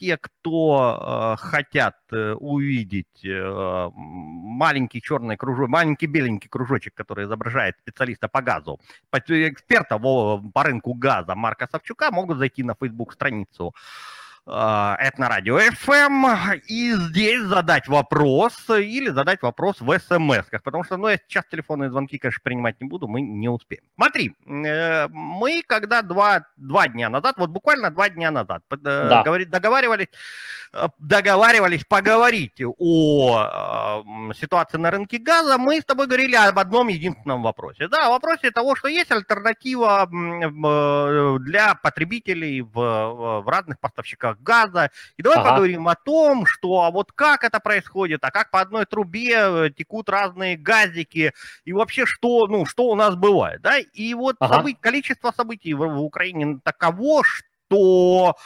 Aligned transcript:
те, 0.00 0.16
кто 0.16 1.36
э, 1.36 1.36
хотят 1.36 1.96
э, 2.10 2.32
увидеть 2.32 3.24
э, 3.24 3.90
маленький 3.94 5.02
черный 5.02 5.36
кружок, 5.36 5.68
маленький 5.68 6.06
беленький 6.06 6.48
кружочек, 6.48 6.94
который 6.94 7.26
изображает 7.26 7.76
специалиста 7.78 8.28
по 8.28 8.40
газу, 8.40 8.80
эксперта 9.12 9.98
по, 9.98 10.42
по 10.54 10.62
рынку 10.62 10.94
газа 10.94 11.34
Марка 11.34 11.68
Савчука, 11.70 12.10
могут 12.10 12.38
зайти 12.38 12.62
на 12.62 12.74
Facebook 12.74 13.12
страницу 13.12 13.74
Э, 14.50 14.96
это 14.98 15.20
на 15.20 15.28
радио 15.28 15.60
FM, 15.60 16.60
и 16.66 16.92
здесь 16.92 17.42
задать 17.42 17.86
вопрос 17.86 18.54
или 18.68 19.08
задать 19.10 19.42
вопрос 19.42 19.76
в 19.80 19.98
смс 19.98 20.46
потому 20.64 20.82
что, 20.82 20.96
ну, 20.96 21.08
я 21.08 21.18
сейчас 21.18 21.44
телефонные 21.50 21.90
звонки, 21.90 22.18
конечно, 22.18 22.40
принимать 22.42 22.80
не 22.80 22.88
буду, 22.88 23.06
мы 23.06 23.20
не 23.20 23.48
успеем. 23.48 23.84
Смотри, 23.94 24.34
э, 24.46 25.06
мы 25.08 25.62
когда 25.64 26.02
два, 26.02 26.46
два 26.56 26.88
дня 26.88 27.08
назад, 27.10 27.36
вот 27.38 27.50
буквально 27.50 27.90
два 27.90 28.08
дня 28.08 28.32
назад, 28.32 28.62
э, 28.72 28.76
да. 28.82 29.22
договаривались, 29.22 30.08
договаривались 30.98 31.84
поговорить 31.84 32.60
о 32.78 34.04
ситуации 34.34 34.78
на 34.78 34.90
рынке 34.90 35.18
газа, 35.18 35.58
мы 35.58 35.80
с 35.80 35.84
тобой 35.84 36.06
говорили 36.06 36.34
об 36.34 36.58
одном 36.58 36.88
единственном 36.88 37.42
вопросе. 37.42 37.86
Да, 37.86 38.08
о 38.08 38.10
вопросе 38.10 38.50
того, 38.50 38.74
что 38.74 38.88
есть 38.88 39.12
альтернатива 39.12 40.08
для 41.38 41.74
потребителей 41.76 42.62
в, 42.62 42.72
в 42.72 43.48
разных 43.48 43.78
поставщиках 43.78 44.39
газа. 44.42 44.90
И 45.16 45.22
давай 45.22 45.38
ага. 45.38 45.50
поговорим 45.50 45.88
о 45.88 45.94
том, 45.94 46.46
что 46.46 46.82
а 46.82 46.90
вот 46.90 47.12
как 47.12 47.44
это 47.44 47.60
происходит, 47.60 48.24
а 48.24 48.30
как 48.30 48.50
по 48.50 48.60
одной 48.60 48.86
трубе 48.86 49.36
э, 49.36 49.70
текут 49.76 50.08
разные 50.08 50.56
газики, 50.56 51.32
и 51.64 51.72
вообще 51.72 52.06
что, 52.06 52.46
ну, 52.46 52.66
что 52.66 52.84
у 52.84 52.94
нас 52.94 53.16
бывает, 53.16 53.60
да? 53.62 53.78
И 53.78 54.14
вот 54.14 54.36
ага. 54.38 54.56
событий, 54.56 54.78
количество 54.80 55.30
событий 55.30 55.74
в, 55.74 55.86
в 55.86 56.02
Украине 56.02 56.60
таково, 56.64 57.22
что 57.24 57.49
что, 57.70 58.36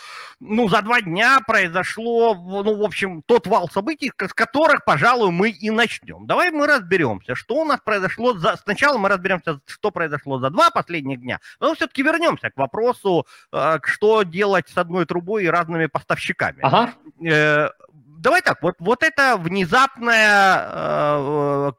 ну, 0.40 0.68
за 0.68 0.82
два 0.82 1.00
дня 1.00 1.40
произошло, 1.46 2.34
ну, 2.34 2.76
в 2.76 2.82
общем, 2.82 3.22
тот 3.22 3.46
вал 3.46 3.68
событий, 3.70 4.12
с 4.18 4.34
которых, 4.34 4.84
пожалуй, 4.84 5.30
мы 5.30 5.48
и 5.48 5.70
начнем. 5.70 6.26
Давай 6.26 6.50
мы 6.50 6.66
разберемся, 6.66 7.34
что 7.34 7.56
у 7.56 7.64
нас 7.64 7.80
произошло 7.82 8.34
за... 8.34 8.56
Сначала 8.56 8.98
мы 8.98 9.08
разберемся, 9.08 9.60
что 9.66 9.90
произошло 9.90 10.38
за 10.38 10.50
два 10.50 10.70
последних 10.70 11.20
дня, 11.20 11.40
но 11.58 11.74
все-таки 11.74 12.02
вернемся 12.02 12.50
к 12.50 12.56
вопросу, 12.56 13.26
э, 13.52 13.78
что 13.84 14.22
делать 14.24 14.68
с 14.68 14.76
одной 14.76 15.06
трубой 15.06 15.44
и 15.44 15.48
разными 15.48 15.86
поставщиками. 15.86 16.58
Ага. 16.62 16.92
Э, 17.26 17.70
давай 18.18 18.42
так, 18.42 18.62
вот, 18.62 18.74
вот 18.78 19.02
это 19.02 19.38
внезапная 19.38 20.66
э, 20.66 21.72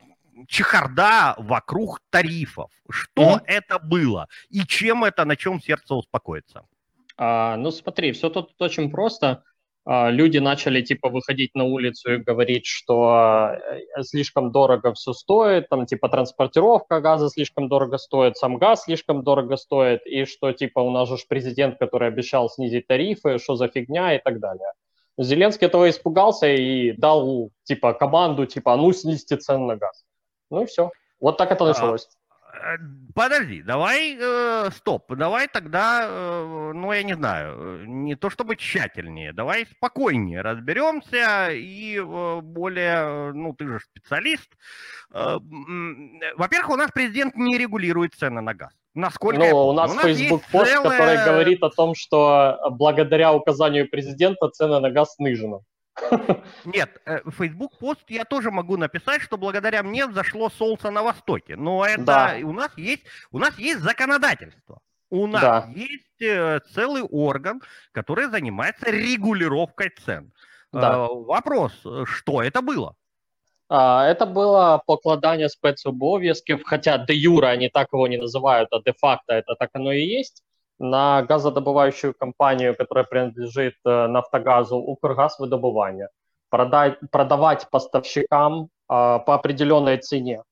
чехарда 0.48 1.36
вокруг 1.38 2.00
тарифов. 2.10 2.72
Что 2.90 3.38
mm-hmm. 3.38 3.44
это 3.46 3.80
было 3.80 4.28
и 4.50 4.66
чем 4.66 5.04
это, 5.04 5.26
на 5.26 5.36
чем 5.36 5.62
сердце 5.62 5.94
успокоится? 5.94 6.66
А, 7.18 7.58
ну, 7.58 7.72
смотри, 7.72 8.12
все 8.12 8.30
тут 8.30 8.52
очень 8.60 8.92
просто. 8.92 9.44
А, 9.88 10.10
люди 10.10 10.40
начали 10.40 10.82
типа 10.82 11.10
выходить 11.10 11.54
на 11.54 11.64
улицу 11.64 12.16
и 12.16 12.18
говорить, 12.18 12.66
что 12.66 13.52
э, 13.54 14.02
слишком 14.04 14.52
дорого 14.52 14.94
все 14.94 15.14
стоит, 15.14 15.70
там 15.70 15.86
типа 15.86 16.10
транспортировка 16.10 17.02
газа 17.02 17.30
слишком 17.30 17.70
дорого 17.70 17.98
стоит, 17.98 18.36
сам 18.36 18.58
газ 18.58 18.86
слишком 18.86 19.24
дорого 19.24 19.58
стоит, 19.58 20.06
и 20.08 20.26
что 20.26 20.52
типа 20.54 20.80
у 20.80 20.90
нас 20.90 21.08
же 21.08 21.18
президент, 21.30 21.78
который 21.78 22.08
обещал 22.08 22.50
снизить 22.50 22.88
тарифы, 22.88 23.38
что 23.38 23.56
за 23.56 23.68
фигня 23.68 24.16
и 24.16 24.20
так 24.20 24.40
далее. 24.40 24.72
Зеленский 25.20 25.68
этого 25.68 25.90
испугался 25.90 26.48
и 26.48 26.92
дал 26.94 27.52
типа 27.64 27.94
команду, 27.94 28.48
типа, 28.48 28.74
«А 28.74 28.78
ну 28.78 28.92
снизьте 28.92 29.38
цены 29.38 29.66
на 29.66 29.76
газ. 29.78 30.04
Ну 30.50 30.64
и 30.64 30.66
все. 30.66 30.90
Вот 31.20 31.38
так 31.38 31.52
это 31.52 31.64
а, 31.64 31.68
началось. 31.68 32.06
Э, 32.06 32.25
подожди, 33.14 33.62
давай, 33.62 34.18
э, 34.20 34.70
стоп, 34.72 35.14
давай 35.16 35.48
тогда, 35.48 36.08
э, 36.08 36.72
ну, 36.74 36.92
я 36.92 37.04
не 37.04 37.14
знаю, 37.14 37.88
не 37.88 38.16
то 38.16 38.30
чтобы 38.30 38.56
тщательнее, 38.56 39.34
давай 39.34 39.66
спокойнее 39.66 40.42
разберемся 40.42 41.50
и 41.52 41.98
э, 41.98 42.42
более, 42.42 43.34
ну, 43.34 43.54
ты 43.54 43.68
же 43.68 43.80
специалист. 43.80 44.50
Э, 45.12 45.38
во-первых, 46.38 46.70
у 46.70 46.76
нас 46.78 46.92
президент 46.92 47.36
не 47.36 47.58
регулирует 47.58 48.14
цены 48.14 48.42
на 48.42 48.54
газ. 48.54 48.74
Насколько 48.94 49.50
ну, 49.50 49.68
у 49.68 49.74
нас, 49.74 49.92
у 49.92 49.96
нас 49.96 50.04
Facebook 50.04 50.44
пост, 50.52 50.72
целая... 50.72 50.98
который 50.98 51.26
говорит 51.26 51.64
о 51.64 51.70
том, 51.70 51.96
что 51.96 52.58
благодаря 52.72 53.34
указанию 53.34 53.90
президента 53.90 54.50
цены 54.50 54.80
на 54.80 54.90
газ 54.90 55.16
снижены. 55.16 55.60
Нет, 56.66 57.02
Facebook 57.38 57.74
э, 57.74 57.78
пост 57.80 58.04
я 58.10 58.26
тоже 58.26 58.52
могу 58.52 58.78
написать, 58.78 59.22
что 59.22 59.38
благодаря 59.38 59.84
мне 59.84 60.06
взошло 60.06 60.50
солнце 60.50 60.92
на 60.92 61.04
востоке. 61.04 61.56
Но 61.56 61.86
это 61.86 62.04
да. 62.04 62.36
у 62.44 62.52
нас 62.52 62.72
есть, 62.78 63.04
у 63.32 63.40
нас 63.40 63.58
есть 63.58 63.80
законодательство. 63.80 64.80
У 65.10 65.28
нас 65.28 65.42
да. 65.42 65.70
есть 65.74 66.22
э, 66.22 66.60
целый 66.74 67.04
орган, 67.04 67.62
который 67.92 68.28
занимается 68.28 68.90
регулировкой 68.90 69.90
цен. 70.04 70.34
Да. 70.72 71.06
Э, 71.06 71.08
вопрос, 71.10 71.74
что 72.06 72.42
это 72.42 72.62
было? 72.62 72.96
А, 73.68 74.06
это 74.06 74.26
было 74.26 74.82
покладание 74.86 75.50
спецобов'язків, 75.50 76.62
хотя 76.66 76.98
де 76.98 77.16
юра 77.16 77.48
они 77.48 77.70
так 77.70 77.88
его 77.94 78.08
не 78.08 78.18
называют, 78.18 78.68
а 78.72 78.80
де 78.80 78.94
факто 78.94 79.34
это 79.34 79.56
так 79.58 79.70
оно 79.74 79.92
и 79.92 80.04
есть 80.04 80.44
на 80.80 81.24
газодобывающую 81.24 82.14
компанию, 82.14 82.76
которая 82.76 83.06
принадлежит 83.06 83.76
э, 83.86 84.08
Нафтогазу, 84.08 84.78
Укргазвыдобывание, 84.78 86.10
продать, 86.50 87.00
продавать 87.12 87.70
поставщикам 87.70 88.64
э, 88.64 88.68
по 88.88 89.36
определенной 89.36 89.98
цене. 89.98 90.44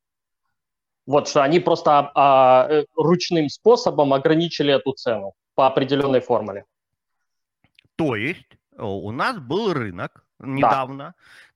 Вот 1.06 1.28
что 1.28 1.44
они 1.44 1.59
просто 1.59 2.12
э, 2.16 2.85
ручным 2.95 3.50
способом 3.50 4.13
ограничили 4.13 4.73
эту 4.73 4.94
цену 4.94 5.33
по 5.56 5.67
определенной 5.67 6.22
формуле. 6.22 6.66
То 7.95 8.16
есть 8.16 8.57
у 8.78 9.12
нас 9.12 9.38
был 9.38 9.73
рынок 9.73 10.25
недавно, 10.39 11.03
да 11.03 11.13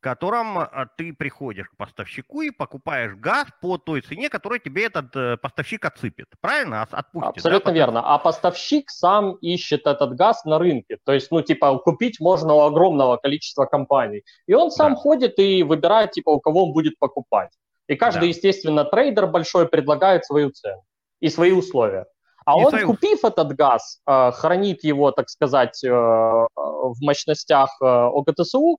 котором 0.08 0.58
а, 0.60 0.88
ты 0.96 1.12
приходишь 1.12 1.68
к 1.68 1.76
поставщику 1.76 2.42
и 2.42 2.50
покупаешь 2.50 3.14
газ 3.16 3.48
по 3.62 3.78
той 3.78 4.00
цене, 4.00 4.30
которую 4.30 4.62
тебе 4.62 4.86
этот 4.86 5.14
э, 5.18 5.36
поставщик 5.36 5.84
отсыпет. 5.84 6.28
Правильно? 6.40 6.84
Отпустит, 6.84 7.30
Абсолютно 7.30 7.72
да? 7.72 7.78
верно. 7.78 8.02
А 8.06 8.18
поставщик 8.18 8.90
сам 8.90 9.34
ищет 9.42 9.86
этот 9.86 10.16
газ 10.16 10.46
на 10.46 10.60
рынке. 10.60 10.98
То 11.04 11.12
есть, 11.12 11.30
ну, 11.30 11.42
типа, 11.42 11.78
купить 11.80 12.22
можно 12.22 12.54
у 12.54 12.62
огромного 12.62 13.18
количества 13.18 13.66
компаний. 13.66 14.24
И 14.46 14.54
он 14.54 14.72
сам 14.72 14.94
да. 14.94 15.00
ходит 15.00 15.40
и 15.40 15.64
выбирает, 15.64 16.12
типа, 16.12 16.30
у 16.30 16.40
кого 16.40 16.68
он 16.68 16.72
будет 16.72 16.98
покупать. 17.00 17.52
И 17.88 17.96
каждый, 17.96 18.22
да. 18.22 18.28
естественно, 18.28 18.86
трейдер 18.86 19.28
большой 19.28 19.68
предлагает 19.68 20.24
свою 20.24 20.52
цену 20.52 20.84
и 21.20 21.28
свои 21.28 21.52
условия. 21.52 22.06
А 22.48 22.54
и 22.54 22.64
он, 22.64 22.70
свою... 22.70 22.88
купив 22.88 23.26
этот 23.26 23.54
газ, 23.60 24.00
э, 24.08 24.32
хранит 24.32 24.84
его, 24.84 25.12
так 25.12 25.30
сказать, 25.30 25.84
э, 25.84 25.90
в 25.90 26.96
мощностях 27.02 27.70
ОГТСУ, 27.82 28.78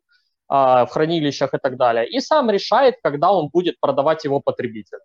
в 0.49 0.89
хранилищах 0.91 1.53
и 1.53 1.59
так 1.59 1.77
далее, 1.77 2.09
и 2.09 2.21
сам 2.21 2.51
решает, 2.51 2.95
когда 3.03 3.31
он 3.31 3.51
будет 3.53 3.78
продавать 3.81 4.25
его 4.25 4.41
потребителю 4.41 5.03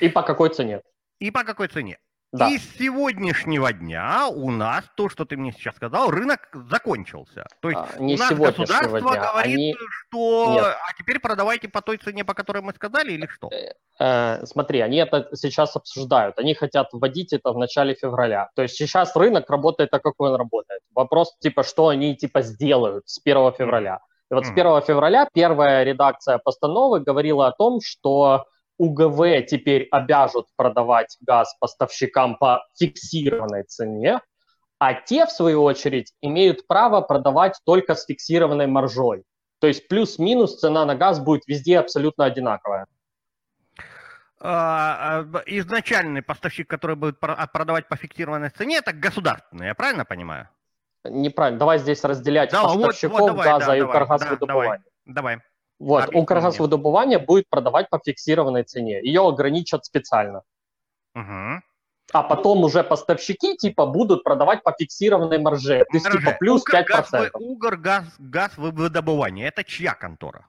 и 0.00 0.10
по 0.10 0.22
какой 0.22 0.50
цене. 0.50 0.82
И 1.18 1.30
по 1.30 1.44
какой 1.44 1.68
цене. 1.68 1.98
Да. 2.32 2.48
И 2.50 2.58
с 2.58 2.76
сегодняшнего 2.76 3.72
дня 3.72 4.28
у 4.28 4.50
нас, 4.50 4.84
то, 4.96 5.08
что 5.08 5.24
ты 5.24 5.36
мне 5.36 5.52
сейчас 5.52 5.76
сказал, 5.76 6.10
рынок 6.10 6.40
закончился. 6.52 7.46
То 7.60 7.70
есть 7.70 7.80
а, 7.80 8.02
не 8.02 8.16
у 8.16 8.18
нас 8.18 8.32
государство 8.34 9.00
дня. 9.00 9.30
говорит, 9.30 9.54
Они... 9.54 9.74
что 10.08 10.52
Нет. 10.54 10.64
а 10.64 10.92
теперь 10.98 11.20
продавайте 11.20 11.68
по 11.68 11.80
той 11.80 11.98
цене, 11.98 12.24
по 12.24 12.34
которой 12.34 12.62
мы 12.62 12.72
сказали, 12.74 13.12
или 13.12 13.26
что? 13.26 13.48
Э, 13.52 13.72
э, 14.00 14.44
смотри, 14.44 14.80
они 14.80 14.98
это 14.98 15.28
сейчас 15.34 15.76
обсуждают. 15.76 16.38
Они 16.38 16.54
хотят 16.54 16.88
вводить 16.92 17.32
это 17.32 17.52
в 17.52 17.58
начале 17.58 17.94
февраля. 17.94 18.50
То 18.56 18.62
есть 18.62 18.74
сейчас 18.74 19.14
рынок 19.14 19.48
работает 19.48 19.90
так, 19.90 20.02
как 20.02 20.14
он 20.18 20.34
работает. 20.34 20.82
Вопрос, 20.94 21.34
типа, 21.38 21.62
что 21.62 21.88
они 21.88 22.16
типа 22.16 22.42
сделают 22.42 23.08
с 23.08 23.20
1 23.24 23.52
февраля. 23.52 24.00
И 24.30 24.34
вот 24.34 24.44
с 24.44 24.50
1 24.50 24.82
февраля 24.82 25.28
первая 25.32 25.84
редакция 25.84 26.38
постановы 26.38 27.00
говорила 27.00 27.46
о 27.46 27.52
том, 27.52 27.80
что 27.80 28.46
УГВ 28.78 29.46
теперь 29.46 29.88
обяжут 29.90 30.46
продавать 30.56 31.16
газ 31.20 31.54
поставщикам 31.60 32.36
по 32.36 32.64
фиксированной 32.78 33.64
цене, 33.64 34.20
а 34.78 34.94
те, 34.94 35.26
в 35.26 35.30
свою 35.30 35.62
очередь, 35.62 36.12
имеют 36.20 36.66
право 36.66 37.00
продавать 37.00 37.58
только 37.64 37.94
с 37.94 38.04
фиксированной 38.04 38.66
маржой. 38.66 39.24
То 39.58 39.66
есть 39.66 39.88
плюс-минус 39.88 40.58
цена 40.58 40.84
на 40.84 40.94
газ 40.94 41.18
будет 41.18 41.46
везде 41.46 41.78
абсолютно 41.78 42.26
одинаковая. 42.26 42.86
А, 44.38 45.20
а, 45.20 45.42
изначальный 45.46 46.20
поставщик, 46.20 46.68
который 46.68 46.94
будет 46.94 47.18
продавать 47.18 47.88
по 47.88 47.96
фиксированной 47.96 48.50
цене, 48.50 48.76
это 48.78 48.92
государственный, 48.92 49.68
я 49.68 49.74
правильно 49.74 50.04
понимаю? 50.04 50.50
неправильно. 51.10 51.58
Давай 51.58 51.78
здесь 51.78 52.02
разделять 52.04 52.50
да, 52.50 52.62
поставщиков 52.62 53.12
вот, 53.12 53.20
вот, 53.20 53.26
давай, 53.28 53.46
газа 53.46 53.66
да, 53.66 53.76
и 53.76 53.80
Укргазвыдобывания. 53.80 54.82
Да, 55.06 55.12
давай. 55.12 55.38
Вот, 55.78 56.08
Укргазвыдобывание 56.14 57.18
будет 57.18 57.48
продавать 57.50 57.90
по 57.90 58.00
фиксированной 58.04 58.62
цене. 58.62 59.00
Ее 59.02 59.26
ограничат 59.26 59.84
специально. 59.84 60.42
Угу. 61.14 61.62
А 62.12 62.22
потом 62.22 62.64
уже 62.64 62.82
поставщики 62.84 63.56
типа 63.56 63.86
будут 63.86 64.22
продавать 64.22 64.62
по 64.62 64.72
фиксированной 64.72 65.38
марже. 65.38 65.84
То 65.90 65.96
есть 65.96 66.10
типа 66.10 66.36
плюс 66.38 66.62
Укр, 66.62 66.76
5%. 66.76 66.84
Газ, 66.86 67.30
Угор 67.34 67.76
газ, 67.76 68.04
газ 68.18 68.52
выдобывания. 68.56 69.48
Это 69.48 69.64
чья 69.64 69.94
контора? 69.94 70.46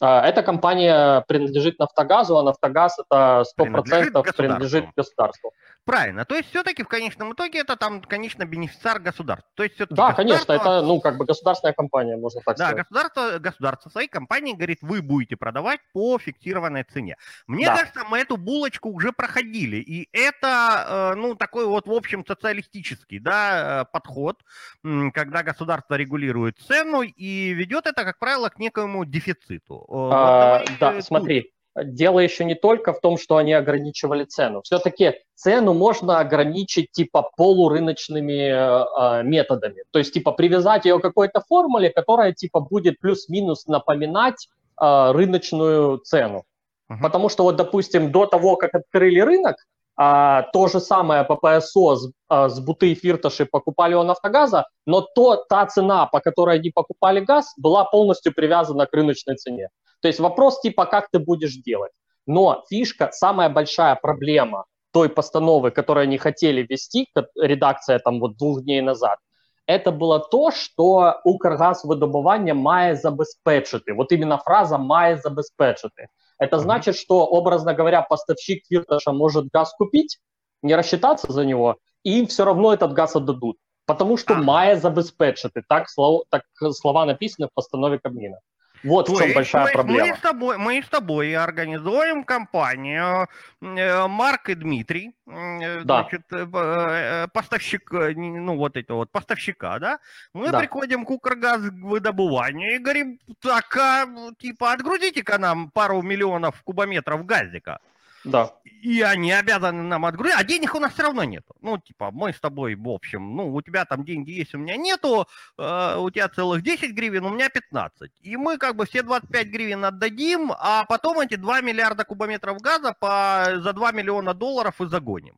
А, 0.00 0.26
эта 0.26 0.42
компания 0.42 1.22
принадлежит 1.28 1.78
Нафтогазу, 1.78 2.38
а 2.38 2.42
Нафтогаз 2.42 2.98
это 2.98 3.44
100% 3.58 3.64
принадлежит 3.64 4.12
государству. 4.12 4.42
принадлежит 4.42 4.84
государству. 4.96 5.52
Правильно. 5.84 6.24
То 6.24 6.36
есть 6.36 6.50
все-таки 6.50 6.82
в 6.82 6.88
конечном 6.88 7.32
итоге 7.32 7.60
это 7.60 7.76
там, 7.76 8.02
конечно, 8.02 8.44
бенефициар 8.44 9.00
государства. 9.00 9.50
То 9.54 9.62
есть 9.62 9.76
да, 9.90 10.12
конечно, 10.12 10.52
это 10.52 10.82
ну 10.82 11.00
как 11.00 11.16
бы 11.16 11.24
государственная 11.24 11.72
компания, 11.72 12.16
можно 12.16 12.40
так 12.44 12.56
да, 12.56 12.68
сказать. 12.68 12.76
Да, 12.76 12.82
государство, 12.82 13.38
государство 13.38 13.90
своей 13.90 14.08
компании 14.08 14.54
говорит, 14.54 14.78
вы 14.82 15.02
будете 15.02 15.36
продавать 15.36 15.80
по 15.92 16.18
фиксированной 16.18 16.84
цене. 16.84 17.16
Мне 17.46 17.66
да. 17.66 17.76
кажется, 17.76 18.04
мы 18.08 18.18
эту 18.18 18.36
булочку 18.36 18.90
уже 18.90 19.12
проходили, 19.12 19.76
и 19.76 20.08
это, 20.12 21.12
э, 21.14 21.14
ну, 21.16 21.34
такой 21.34 21.66
вот, 21.66 21.86
в 21.86 21.92
общем, 21.92 22.24
социалистический, 22.26 23.18
да, 23.18 23.82
э, 23.82 23.84
подход, 23.92 24.36
когда 24.82 25.42
государство 25.42 25.94
регулирует 25.94 26.58
цену 26.58 27.02
и 27.02 27.52
ведет 27.52 27.86
это, 27.86 28.04
как 28.04 28.18
правило, 28.18 28.48
к 28.48 28.58
некому 28.58 29.04
дефициту. 29.04 29.84
Э, 29.90 30.08
а, 30.12 30.64
да, 30.78 30.92
тут. 30.92 31.04
смотри, 31.04 31.50
дело 31.76 32.20
еще 32.20 32.44
не 32.44 32.54
только 32.54 32.92
в 32.92 33.00
том, 33.00 33.18
что 33.18 33.36
они 33.36 33.52
ограничивали 33.52 34.24
цену. 34.24 34.62
Все-таки 34.62 35.14
цену 35.34 35.74
можно 35.74 36.20
ограничить 36.20 36.92
типа 36.92 37.30
полурыночными 37.36 39.20
э, 39.20 39.22
методами. 39.24 39.82
То 39.90 39.98
есть 39.98 40.12
типа 40.14 40.32
привязать 40.32 40.84
ее 40.84 40.98
к 40.98 41.02
какой-то 41.02 41.40
формуле, 41.40 41.90
которая 41.90 42.32
типа 42.32 42.60
будет 42.60 42.98
плюс-минус 43.00 43.66
напоминать 43.66 44.48
э, 44.80 45.10
рыночную 45.12 45.98
цену. 45.98 46.44
Uh-huh. 46.90 46.96
Потому 47.02 47.28
что 47.28 47.44
вот, 47.44 47.56
допустим, 47.56 48.10
до 48.10 48.26
того, 48.26 48.56
как 48.56 48.74
открыли 48.74 49.20
рынок, 49.20 49.56
а, 50.02 50.44
то 50.52 50.66
же 50.68 50.80
самое 50.80 51.24
по 51.24 51.36
ПСО 51.36 51.94
с, 51.94 52.10
а, 52.28 52.48
с 52.48 52.58
Буты 52.58 52.92
и 52.92 52.94
Фирташи 52.94 53.44
покупали 53.44 53.94
у 53.94 54.02
Нафтогаза, 54.02 54.64
но 54.86 55.02
то, 55.02 55.36
та 55.36 55.66
цена, 55.66 56.06
по 56.06 56.20
которой 56.20 56.56
они 56.56 56.70
покупали 56.70 57.20
газ, 57.20 57.52
была 57.58 57.84
полностью 57.84 58.32
привязана 58.32 58.86
к 58.86 58.94
рыночной 58.94 59.36
цене. 59.36 59.68
То 60.00 60.08
есть 60.08 60.18
вопрос 60.18 60.60
типа, 60.62 60.86
как 60.86 61.08
ты 61.12 61.18
будешь 61.18 61.54
делать. 61.56 61.92
Но 62.26 62.64
фишка, 62.70 63.10
самая 63.12 63.50
большая 63.50 63.94
проблема 63.94 64.64
той 64.90 65.10
постановы, 65.10 65.70
которую 65.70 66.04
они 66.04 66.16
хотели 66.16 66.62
ввести, 66.62 67.06
редакция 67.36 67.98
там 67.98 68.20
вот 68.20 68.38
двух 68.38 68.62
дней 68.62 68.80
назад, 68.80 69.18
это 69.66 69.92
было 69.92 70.18
то, 70.18 70.50
что 70.50 71.20
Укргазвидобування 71.24 72.54
має 72.54 72.96
забезпечити. 72.96 73.92
Вот 73.92 74.12
именно 74.12 74.36
фраза 74.36 74.78
має 74.78 75.16
забезпечити. 75.16 76.06
Это 76.40 76.58
значит, 76.58 76.96
что, 76.96 77.26
образно 77.26 77.74
говоря, 77.74 78.02
поставщик 78.02 78.64
Фирташа 78.66 79.12
может 79.12 79.48
газ 79.52 79.74
купить, 79.78 80.18
не 80.62 80.74
рассчитаться 80.74 81.32
за 81.32 81.44
него, 81.44 81.76
и 82.02 82.18
им 82.18 82.26
все 82.26 82.44
равно 82.44 82.72
этот 82.72 82.92
газ 82.92 83.14
отдадут. 83.14 83.58
Потому 83.86 84.16
что 84.16 84.34
а. 84.34 84.42
має 84.42 84.76
забезпечити. 84.76 85.62
Так, 85.68 85.88
слова, 85.90 86.24
так 86.30 86.42
слова 86.72 87.04
написаны 87.04 87.48
в 87.48 87.54
постанове 87.54 87.98
Кабмина. 87.98 88.38
Вот 88.82 89.06
то 89.06 89.14
в 89.14 89.18
чем 89.18 89.26
есть, 89.26 89.36
большая 89.36 89.66
то 89.66 89.72
проблема. 89.72 90.06
Мы 90.06 90.16
с, 90.16 90.20
тобой, 90.20 90.58
мы 90.58 90.82
с 90.82 90.88
тобой 90.88 91.34
организуем 91.34 92.24
компанию 92.24 93.28
э, 93.60 94.06
Марк 94.06 94.48
и 94.48 94.54
Дмитрий, 94.54 95.12
э, 95.26 95.82
да. 95.82 96.02
значит, 96.02 96.22
э, 96.32 97.26
поставщик, 97.32 97.90
ну 97.90 98.56
вот 98.56 98.76
это 98.76 98.94
вот, 98.94 99.10
поставщика, 99.10 99.78
да? 99.78 99.98
Мы 100.32 100.50
да. 100.50 100.60
приходим 100.60 101.04
к 101.04 101.10
Укргаз 101.10 101.60
выдобыванию 101.60 102.76
и 102.76 102.78
говорим, 102.78 103.18
так, 103.40 103.76
а, 103.76 104.06
типа, 104.38 104.72
отгрузите-ка 104.72 105.38
нам 105.38 105.70
пару 105.70 106.00
миллионов 106.02 106.62
кубометров 106.62 107.26
газика. 107.26 107.80
Да. 108.24 108.52
И 108.64 109.02
они 109.02 109.32
обязаны 109.32 109.82
нам 109.82 110.04
отгрузить, 110.04 110.36
а 110.38 110.44
денег 110.44 110.74
у 110.74 110.78
нас 110.78 110.92
все 110.92 111.02
равно 111.02 111.24
нету. 111.24 111.54
Ну, 111.60 111.78
типа, 111.78 112.10
мы 112.10 112.32
с 112.32 112.40
тобой, 112.40 112.74
в 112.74 112.88
общем, 112.88 113.36
ну, 113.36 113.54
у 113.54 113.62
тебя 113.62 113.84
там 113.84 114.04
деньги 114.04 114.30
есть, 114.30 114.54
у 114.54 114.58
меня 114.58 114.76
нету, 114.76 115.26
э, 115.58 115.96
у 115.98 116.10
тебя 116.10 116.28
целых 116.28 116.62
10 116.62 116.92
гривен, 116.92 117.24
у 117.24 117.30
меня 117.30 117.48
15. 117.48 118.10
И 118.20 118.36
мы 118.36 118.58
как 118.58 118.76
бы 118.76 118.86
все 118.86 119.02
25 119.02 119.46
гривен 119.48 119.84
отдадим, 119.84 120.52
а 120.58 120.84
потом 120.84 121.20
эти 121.20 121.36
2 121.36 121.60
миллиарда 121.60 122.04
кубометров 122.04 122.58
газа 122.58 122.94
по, 122.98 123.44
за 123.56 123.72
2 123.72 123.92
миллиона 123.92 124.34
долларов 124.34 124.80
и 124.80 124.86
загоним. 124.86 125.36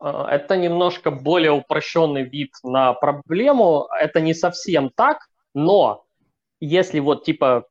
Э, 0.00 0.26
это 0.30 0.56
немножко 0.56 1.10
более 1.10 1.52
упрощенный 1.52 2.24
вид 2.24 2.52
на 2.62 2.92
проблему. 2.94 3.88
Это 4.00 4.20
не 4.20 4.34
совсем 4.34 4.90
так, 4.90 5.28
но 5.54 6.04
если 6.60 7.00
вот 7.00 7.24
типа 7.24 7.66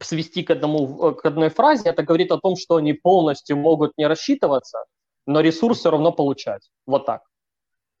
свести 0.00 0.42
к, 0.42 0.50
одному, 0.50 1.14
к 1.14 1.24
одной 1.24 1.48
фразе, 1.48 1.90
это 1.90 2.02
говорит 2.02 2.30
о 2.32 2.38
том, 2.38 2.56
что 2.56 2.76
они 2.76 2.92
полностью 2.92 3.56
могут 3.56 3.96
не 3.98 4.06
рассчитываться, 4.06 4.84
но 5.26 5.40
ресурс 5.40 5.78
все 5.78 5.90
равно 5.90 6.12
получать. 6.12 6.70
Вот 6.86 7.06
так. 7.06 7.22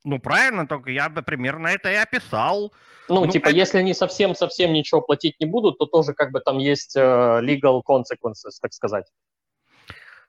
Ну, 0.04 0.18
правильно, 0.18 0.66
только 0.66 0.90
я 0.90 1.08
бы 1.08 1.22
примерно 1.22 1.68
это 1.68 1.90
и 1.90 1.94
описал. 1.94 2.72
Ну, 3.08 3.24
ну 3.24 3.30
типа, 3.30 3.48
это... 3.48 3.56
если 3.56 3.78
они 3.78 3.92
совсем-совсем 3.92 4.72
ничего 4.72 5.02
платить 5.02 5.36
не 5.40 5.46
будут, 5.46 5.78
то 5.78 5.86
тоже 5.86 6.14
как 6.14 6.32
бы 6.32 6.40
там 6.40 6.58
есть 6.58 6.96
uh, 6.96 7.42
legal 7.42 7.82
consequences, 7.86 8.56
так 8.62 8.72
сказать. 8.72 9.06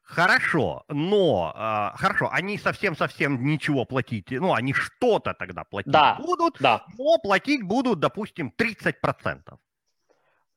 Хорошо, 0.03 0.83
но 0.89 1.53
э, 1.55 1.97
хорошо, 1.97 2.27
они 2.33 2.57
совсем-совсем 2.57 3.45
ничего 3.45 3.85
платить, 3.85 4.29
ну, 4.29 4.53
они 4.53 4.73
что-то 4.73 5.33
тогда 5.33 5.63
платить 5.63 5.89
да, 5.89 6.15
будут, 6.19 6.57
да. 6.59 6.83
но 6.97 7.17
платить 7.19 7.63
будут, 7.63 8.01
допустим, 8.01 8.53
30%. 8.57 9.39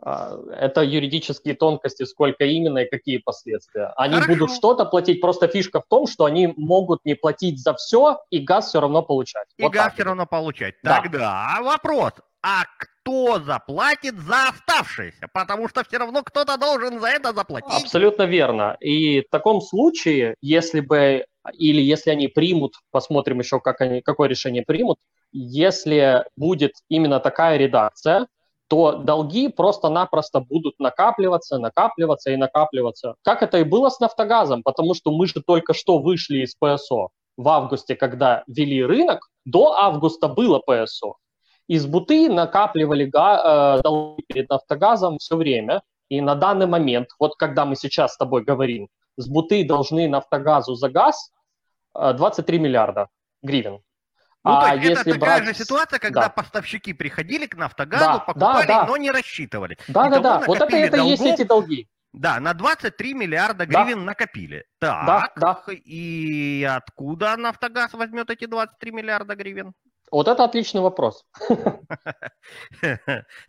А, 0.07 0.39
это 0.53 0.83
юридические 0.83 1.55
тонкости, 1.55 2.05
сколько 2.05 2.45
именно 2.45 2.79
и 2.79 2.91
какие 2.91 3.19
последствия. 3.19 3.93
Они 3.97 4.17
Хорошо. 4.17 4.33
будут 4.33 4.51
что-то 4.55 4.85
платить, 4.85 5.21
просто 5.23 5.49
фишка 5.49 5.81
в 5.81 5.87
том, 5.89 6.07
что 6.07 6.27
они 6.27 6.53
могут 6.59 7.05
не 7.07 7.15
платить 7.15 7.59
за 7.59 7.73
все 7.75 8.19
и 8.29 8.41
газ 8.41 8.69
все 8.69 8.81
равно 8.81 9.03
получать. 9.03 9.47
И 9.57 9.63
вот 9.63 9.73
газ 9.73 9.85
так. 9.85 9.95
все 9.95 10.03
равно 10.03 10.27
получать. 10.27 10.75
Да. 10.83 11.01
Тогда 11.01 11.59
вопрос, 11.63 12.13
а 12.43 12.65
кто 12.77 13.41
заплатит 13.41 14.19
за 14.19 14.51
оставшееся? 14.51 15.27
Потому 15.33 15.69
что 15.69 15.83
все 15.85 15.97
равно 15.97 16.23
кто-то 16.23 16.59
должен 16.59 17.01
за 17.01 17.09
это 17.09 17.33
заплатить. 17.33 17.83
Абсолютно 17.83 18.25
верно. 18.25 18.77
И 18.81 19.23
в 19.23 19.31
таком 19.31 19.63
случае, 19.63 20.35
если 20.43 20.81
бы, 20.81 21.25
или 21.55 21.81
если 21.81 22.11
они 22.11 22.29
примут, 22.29 22.75
посмотрим 22.91 23.39
еще, 23.39 23.59
как 23.59 23.81
они, 23.81 24.03
какое 24.03 24.29
решение 24.29 24.65
примут, 24.67 24.99
если 25.33 26.27
будет 26.37 26.73
именно 26.91 27.21
такая 27.21 27.57
редакция, 27.57 28.27
то 28.69 28.93
долги 28.93 29.49
просто-напросто 29.49 30.41
будут 30.41 30.79
накапливаться, 30.79 31.59
накапливаться 31.59 32.31
и 32.31 32.37
накапливаться. 32.37 33.15
Как 33.23 33.43
это 33.43 33.59
и 33.59 33.65
было 33.65 33.91
с 33.91 34.01
«Нафтогазом», 34.01 34.63
потому 34.63 34.95
что 34.95 35.11
мы 35.11 35.27
же 35.27 35.43
только 35.47 35.75
что 35.75 35.99
вышли 35.99 36.39
из 36.39 36.55
ПСО 36.55 37.09
в 37.37 37.49
августе, 37.49 37.97
когда 37.97 38.45
ввели 38.47 38.85
рынок, 38.85 39.29
до 39.45 39.73
августа 39.73 40.29
было 40.29 40.61
ПСО. 40.61 41.15
Из 41.67 41.87
Буты 41.87 42.29
накапливали 42.29 43.05
га- 43.05 43.77
э, 43.79 43.83
долги 43.83 44.25
перед 44.27 44.49
«Нафтогазом» 44.51 45.19
все 45.19 45.37
время, 45.37 45.83
и 46.09 46.21
на 46.21 46.35
данный 46.35 46.67
момент, 46.67 47.09
вот 47.19 47.35
когда 47.37 47.65
мы 47.65 47.77
сейчас 47.77 48.15
с 48.15 48.17
тобой 48.17 48.45
говорим, 48.45 48.89
с 49.17 49.29
Буты 49.29 49.67
должны 49.67 50.09
«Нафтогазу» 50.09 50.75
за 50.75 50.89
газ 50.91 51.31
23 51.95 52.57
э, 52.57 52.61
миллиарда 52.61 53.09
гривен. 53.43 53.81
Ну, 54.45 54.53
а 54.53 54.69
то 54.69 54.75
есть 54.77 55.01
это 55.01 55.05
такая 55.05 55.43
брать... 55.43 55.45
же 55.45 55.65
ситуация, 55.65 55.99
когда 55.99 56.23
да. 56.23 56.29
поставщики 56.29 56.93
приходили 56.93 57.47
к 57.47 57.57
Нафтогазу, 57.57 58.05
да, 58.05 58.19
покупали, 58.19 58.67
да, 58.67 58.81
да. 58.83 58.87
но 58.87 58.99
не 58.99 59.11
рассчитывали. 59.11 59.79
Да, 59.89 60.11
да, 60.11 60.21
да. 60.21 60.43
Вот 60.47 60.61
это, 60.61 60.77
это 60.77 60.99
долгов, 60.99 61.11
есть 61.19 61.23
эти 61.23 61.47
долги. 61.47 61.89
Да, 62.13 62.39
на 62.41 62.53
23 62.53 63.15
миллиарда 63.15 63.65
гривен 63.65 64.01
да. 64.01 64.05
накопили. 64.05 64.65
Так, 64.79 65.07
да, 65.07 65.33
да. 65.37 65.63
и 65.73 66.69
откуда 66.71 67.37
Нафтогаз 67.37 67.95
возьмет 67.95 68.29
эти 68.31 68.45
23 68.45 68.93
миллиарда 68.93 69.35
гривен? 69.35 69.73
Вот 70.11 70.29
это 70.29 70.45
отличный 70.45 70.81
вопрос. 70.81 71.25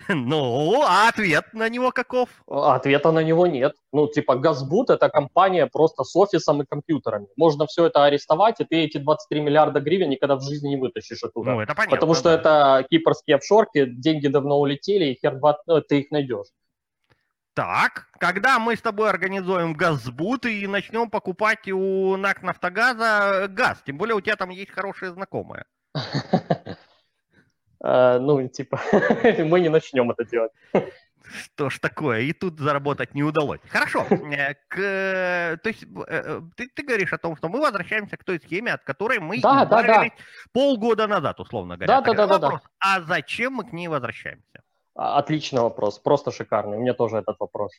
Ну, 0.07 0.81
а 0.83 1.09
ответ 1.09 1.53
на 1.53 1.69
него 1.69 1.91
каков? 1.91 2.29
Ответа 2.47 3.11
на 3.11 3.23
него 3.23 3.45
нет. 3.45 3.73
Ну, 3.91 4.07
типа, 4.07 4.35
Газбут– 4.35 4.89
это 4.91 5.09
компания 5.09 5.67
просто 5.67 6.03
с 6.03 6.15
офисом 6.15 6.61
и 6.61 6.65
компьютерами. 6.65 7.27
Можно 7.35 7.65
все 7.67 7.85
это 7.87 8.05
арестовать, 8.05 8.61
и 8.61 8.63
ты 8.63 8.77
эти 8.77 8.97
23 8.97 9.41
миллиарда 9.41 9.81
гривен 9.81 10.09
никогда 10.09 10.37
в 10.37 10.41
жизни 10.41 10.69
не 10.69 10.77
вытащишь 10.77 11.23
оттуда. 11.23 11.51
Ну, 11.51 11.61
это 11.61 11.75
понятно. 11.75 11.97
Потому 11.97 12.13
что 12.13 12.29
да. 12.29 12.79
это 12.79 12.87
кипрские 12.89 13.35
офшорки, 13.35 13.85
деньги 13.85 14.27
давно 14.27 14.59
улетели, 14.59 15.05
и 15.05 15.19
хер 15.19 15.35
два, 15.35 15.59
э, 15.67 15.81
ты 15.87 15.99
их 15.99 16.11
найдешь. 16.11 16.47
Так, 17.55 18.07
когда 18.19 18.59
мы 18.59 18.75
с 18.75 18.81
тобой 18.81 19.09
организуем 19.09 19.73
газбут 19.73 20.45
и 20.45 20.67
начнем 20.67 21.09
покупать 21.09 21.69
у 21.69 22.17
НАК 22.17 22.43
Нафтогаза 22.43 23.47
газ, 23.49 23.81
тем 23.85 23.97
более 23.97 24.15
у 24.15 24.21
тебя 24.21 24.35
там 24.35 24.49
есть 24.49 24.71
хорошие 24.71 25.13
знакомые. 25.13 25.63
А, 27.87 28.17
ну, 28.19 28.47
типа, 28.47 28.81
мы 29.39 29.59
не 29.59 29.69
начнем 29.69 30.09
это 30.09 30.25
делать. 30.25 30.51
Что 31.23 31.69
ж 31.69 31.79
такое, 31.79 32.21
и 32.21 32.33
тут 32.33 32.59
заработать 32.59 33.13
не 33.13 33.23
удалось. 33.23 33.59
Хорошо, 33.69 34.05
э, 34.09 34.55
к, 34.67 35.59
то 35.61 35.69
есть 35.69 35.83
э, 35.83 35.87
э, 36.07 36.41
ты, 36.55 36.67
ты 36.73 36.83
говоришь 36.83 37.13
о 37.13 37.17
том, 37.17 37.35
что 37.35 37.47
мы 37.47 37.59
возвращаемся 37.59 38.17
к 38.17 38.23
той 38.23 38.39
схеме, 38.39 38.73
от 38.73 38.83
которой 38.83 39.19
мы 39.19 39.39
да, 39.39 39.65
да, 39.65 39.83
да. 39.83 40.05
полгода 40.51 41.07
назад, 41.07 41.39
условно 41.39 41.77
говоря. 41.77 42.01
Да, 42.01 42.13
да, 42.13 42.13
да, 42.13 42.39
да, 42.39 42.49
да. 42.49 42.61
А 42.79 43.01
зачем 43.01 43.53
мы 43.53 43.63
к 43.63 43.73
ней 43.73 43.87
возвращаемся? 43.87 44.63
А, 44.95 45.19
отличный 45.19 45.61
вопрос, 45.61 45.99
просто 45.99 46.31
шикарный. 46.31 46.77
У 46.77 46.81
меня 46.81 46.93
тоже 46.93 47.17
этот 47.17 47.39
вопрос. 47.39 47.71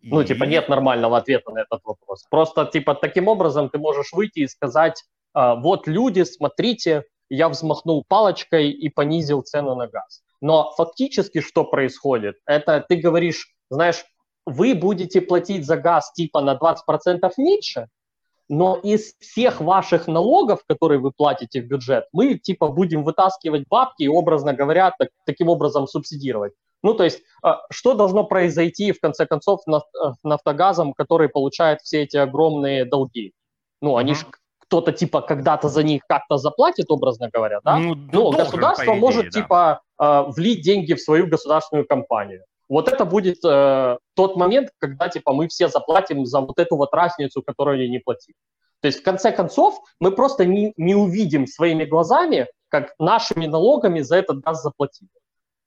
И... 0.00 0.10
Ну, 0.10 0.24
типа, 0.24 0.44
нет 0.44 0.68
нормального 0.68 1.16
ответа 1.16 1.50
на 1.52 1.60
этот 1.60 1.80
вопрос. 1.84 2.26
Просто, 2.30 2.66
типа, 2.66 2.94
таким 2.94 3.28
образом 3.28 3.70
ты 3.70 3.78
можешь 3.78 4.12
выйти 4.12 4.40
и 4.40 4.48
сказать, 4.48 5.04
а, 5.32 5.54
вот 5.54 5.86
люди, 5.86 6.22
смотрите, 6.24 7.04
я 7.30 7.48
взмахнул 7.48 8.04
палочкой 8.06 8.70
и 8.70 8.88
понизил 8.88 9.42
цену 9.42 9.74
на 9.74 9.86
газ. 9.86 10.22
Но 10.40 10.72
фактически 10.76 11.40
что 11.40 11.64
происходит? 11.64 12.36
Это 12.44 12.84
ты 12.86 12.96
говоришь, 12.96 13.54
знаешь, 13.70 14.04
вы 14.46 14.74
будете 14.74 15.20
платить 15.20 15.64
за 15.64 15.76
газ 15.76 16.12
типа 16.12 16.40
на 16.40 16.56
20% 16.56 17.30
меньше, 17.36 17.86
но 18.48 18.76
из 18.82 19.14
всех 19.20 19.60
ваших 19.60 20.08
налогов, 20.08 20.64
которые 20.66 20.98
вы 20.98 21.12
платите 21.12 21.62
в 21.62 21.66
бюджет, 21.66 22.06
мы 22.12 22.36
типа 22.36 22.68
будем 22.68 23.04
вытаскивать 23.04 23.68
бабки 23.68 24.02
и, 24.02 24.08
образно 24.08 24.52
говоря, 24.52 24.92
так, 24.98 25.10
таким 25.24 25.48
образом 25.48 25.86
субсидировать. 25.86 26.52
Ну, 26.82 26.94
то 26.94 27.04
есть, 27.04 27.20
а, 27.42 27.60
что 27.70 27.94
должно 27.94 28.24
произойти, 28.24 28.92
в 28.92 29.00
конце 29.00 29.26
концов, 29.26 29.60
э, 29.68 29.72
нафтогазом, 30.24 30.94
который 30.94 31.28
получает 31.28 31.80
все 31.82 32.02
эти 32.02 32.16
огромные 32.16 32.84
долги? 32.84 33.34
Ну, 33.82 33.96
они 33.96 34.14
же 34.14 34.24
кто-то 34.70 34.92
типа 34.92 35.20
когда-то 35.20 35.68
за 35.68 35.82
них 35.82 36.02
как-то 36.06 36.36
заплатит, 36.36 36.86
образно 36.90 37.28
говоря, 37.28 37.58
да? 37.64 37.76
Ну, 37.76 37.96
ну 38.12 38.30
государство 38.30 38.84
идее, 38.84 39.00
может 39.00 39.24
да. 39.24 39.30
типа 39.40 39.80
э, 40.00 40.24
влить 40.28 40.62
деньги 40.62 40.94
в 40.94 41.00
свою 41.00 41.26
государственную 41.26 41.84
компанию. 41.88 42.44
Вот 42.68 42.86
это 42.86 43.04
будет 43.04 43.44
э, 43.44 43.98
тот 44.14 44.36
момент, 44.36 44.68
когда 44.78 45.08
типа 45.08 45.32
мы 45.32 45.48
все 45.48 45.66
заплатим 45.66 46.24
за 46.24 46.40
вот 46.40 46.60
эту 46.60 46.76
вот 46.76 46.94
разницу, 46.94 47.42
которую 47.42 47.80
они 47.80 47.88
не 47.88 47.98
платили. 47.98 48.36
То 48.80 48.86
есть 48.86 49.00
в 49.00 49.02
конце 49.02 49.32
концов 49.32 49.80
мы 49.98 50.12
просто 50.12 50.44
не, 50.46 50.72
не 50.76 50.94
увидим 50.94 51.48
своими 51.48 51.84
глазами, 51.84 52.46
как 52.68 52.94
нашими 53.00 53.46
налогами 53.46 54.02
за 54.02 54.18
этот 54.18 54.38
газ 54.38 54.62
заплатили. 54.62 55.10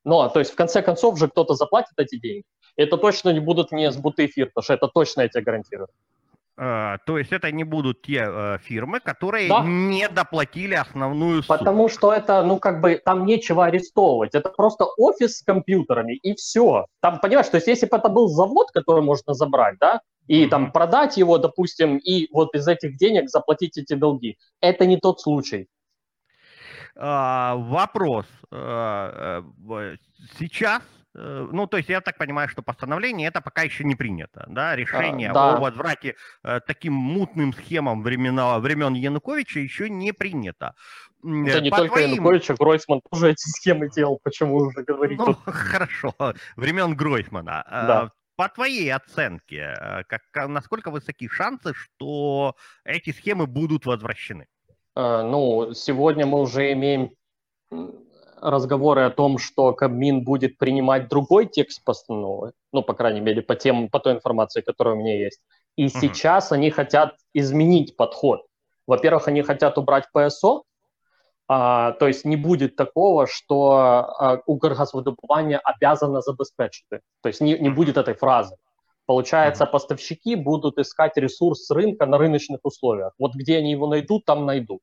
Но, 0.04 0.28
то 0.30 0.38
есть, 0.38 0.52
в 0.52 0.56
конце 0.56 0.80
концов 0.80 1.18
же 1.18 1.28
кто-то 1.28 1.54
заплатит 1.54 1.92
эти 1.98 2.18
деньги. 2.18 2.44
Это 2.76 2.96
точно 2.96 3.30
не 3.30 3.40
будут 3.40 3.70
не 3.70 3.90
с 3.90 3.96
буты 3.96 4.26
фирташа, 4.26 4.74
это 4.74 4.88
точно 4.88 5.22
я 5.22 5.28
тебе 5.28 5.42
гарантирую. 5.42 5.88
Uh, 6.56 6.98
то 7.04 7.18
есть 7.18 7.32
это 7.32 7.50
не 7.50 7.64
будут 7.64 8.02
те 8.02 8.20
uh, 8.20 8.58
фирмы, 8.58 9.00
которые 9.00 9.48
да. 9.48 9.64
не 9.64 10.08
доплатили 10.08 10.74
основную 10.74 11.42
сумму. 11.42 11.58
Потому 11.58 11.88
что 11.88 12.12
это, 12.12 12.44
ну, 12.44 12.60
как 12.60 12.80
бы, 12.80 13.02
там 13.04 13.26
нечего 13.26 13.64
арестовывать. 13.64 14.36
Это 14.36 14.50
просто 14.50 14.84
офис 14.96 15.38
с 15.38 15.42
компьютерами, 15.42 16.14
и 16.14 16.34
все. 16.36 16.86
Там, 17.00 17.18
понимаешь, 17.18 17.48
то 17.48 17.56
есть 17.56 17.66
если 17.66 17.86
бы 17.86 17.96
это 17.96 18.08
был 18.08 18.28
завод, 18.28 18.70
который 18.70 19.02
можно 19.02 19.34
забрать, 19.34 19.78
да, 19.80 20.00
и 20.28 20.44
mm-hmm. 20.44 20.48
там 20.48 20.70
продать 20.70 21.16
его, 21.16 21.38
допустим, 21.38 21.98
и 21.98 22.28
вот 22.32 22.54
из 22.54 22.68
этих 22.68 22.96
денег 22.98 23.30
заплатить 23.30 23.76
эти 23.76 23.94
долги, 23.94 24.38
это 24.60 24.86
не 24.86 24.96
тот 24.96 25.20
случай. 25.20 25.66
А, 26.96 27.56
вопрос. 27.56 28.26
Э, 28.52 29.42
сейчас 30.38 30.82
э, 30.82 31.03
ну, 31.14 31.66
то 31.66 31.76
есть 31.76 31.88
я 31.88 32.00
так 32.00 32.18
понимаю, 32.18 32.48
что 32.48 32.62
постановление 32.62 33.28
это 33.28 33.40
пока 33.40 33.62
еще 33.62 33.84
не 33.84 33.94
принято, 33.94 34.44
да, 34.48 34.74
решение 34.74 35.30
а, 35.30 35.34
да. 35.34 35.54
о 35.54 35.60
возврате 35.60 36.16
э, 36.42 36.60
таким 36.66 36.92
мутным 36.92 37.52
схемам 37.52 38.02
времена, 38.02 38.58
времен 38.58 38.94
Януковича 38.94 39.60
еще 39.60 39.88
не 39.88 40.12
принято. 40.12 40.74
Не 41.22 41.70
По 41.70 41.78
только 41.78 41.94
твоим... 41.94 42.10
Янукович, 42.12 42.50
а 42.50 42.54
Гройсман 42.54 43.00
тоже 43.10 43.30
эти 43.30 43.48
схемы 43.48 43.88
делал, 43.90 44.18
почему 44.22 44.56
уже 44.56 44.82
говорить? 44.82 45.18
Ну, 45.18 45.36
хорошо, 45.46 46.14
времен 46.56 46.96
Гройсмана. 46.96 47.64
Да. 47.70 48.10
По 48.36 48.48
твоей 48.48 48.92
оценке, 48.92 50.04
как, 50.08 50.22
насколько 50.48 50.90
высоки 50.90 51.28
шансы, 51.28 51.72
что 51.74 52.56
эти 52.84 53.10
схемы 53.12 53.46
будут 53.46 53.86
возвращены? 53.86 54.48
Э, 54.96 55.22
ну, 55.22 55.72
сегодня 55.74 56.26
мы 56.26 56.40
уже 56.40 56.72
имеем 56.72 57.10
разговоры 58.44 59.02
о 59.02 59.10
том, 59.10 59.38
что 59.38 59.72
Кабмин 59.72 60.22
будет 60.22 60.58
принимать 60.58 61.08
другой 61.08 61.46
текст 61.46 61.82
постановы, 61.82 62.52
ну, 62.72 62.82
по 62.82 62.92
крайней 62.94 63.20
мере, 63.20 63.42
по, 63.42 63.56
тем, 63.56 63.88
по 63.88 63.98
той 63.98 64.12
информации, 64.12 64.60
которая 64.60 64.94
у 64.94 64.98
меня 64.98 65.18
есть. 65.18 65.40
И 65.76 65.86
uh-huh. 65.86 66.00
сейчас 66.00 66.52
они 66.52 66.70
хотят 66.70 67.16
изменить 67.32 67.96
подход. 67.96 68.46
Во-первых, 68.86 69.28
они 69.28 69.42
хотят 69.42 69.78
убрать 69.78 70.04
ПСО, 70.12 70.62
а, 71.48 71.92
то 71.92 72.06
есть 72.06 72.24
не 72.24 72.36
будет 72.36 72.76
такого, 72.76 73.26
что 73.26 73.72
а, 73.72 74.40
Укргазвидобування 74.46 75.60
обязано 75.64 76.20
забезпечить. 76.20 76.84
То 76.90 77.28
есть 77.28 77.40
не, 77.40 77.58
не 77.58 77.70
будет 77.70 77.96
этой 77.96 78.14
фразы. 78.14 78.56
Получается, 79.06 79.64
uh-huh. 79.64 79.70
поставщики 79.70 80.36
будут 80.36 80.78
искать 80.78 81.16
ресурс 81.16 81.70
рынка 81.70 82.06
на 82.06 82.18
рыночных 82.18 82.60
условиях. 82.62 83.12
Вот 83.18 83.34
где 83.34 83.58
они 83.58 83.72
его 83.72 83.86
найдут, 83.86 84.24
там 84.24 84.46
найдут. 84.46 84.80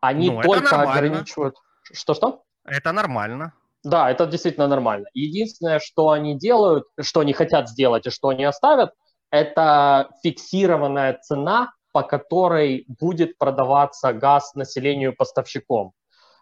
Они 0.00 0.30
ну, 0.30 0.42
только 0.42 0.80
ограничивают... 0.80 1.56
Что-что? 1.92 2.42
Это 2.64 2.92
нормально. 2.92 3.52
Да, 3.82 4.10
это 4.10 4.26
действительно 4.26 4.68
нормально. 4.68 5.06
Единственное, 5.14 5.78
что 5.78 6.10
они 6.10 6.38
делают, 6.38 6.84
что 7.00 7.20
они 7.20 7.32
хотят 7.32 7.68
сделать 7.68 8.06
и 8.06 8.10
что 8.10 8.28
они 8.28 8.44
оставят, 8.44 8.92
это 9.30 10.10
фиксированная 10.22 11.18
цена, 11.22 11.72
по 11.92 12.02
которой 12.02 12.84
будет 12.88 13.38
продаваться 13.38 14.12
газ 14.12 14.54
населению 14.54 15.14
поставщиком. 15.16 15.92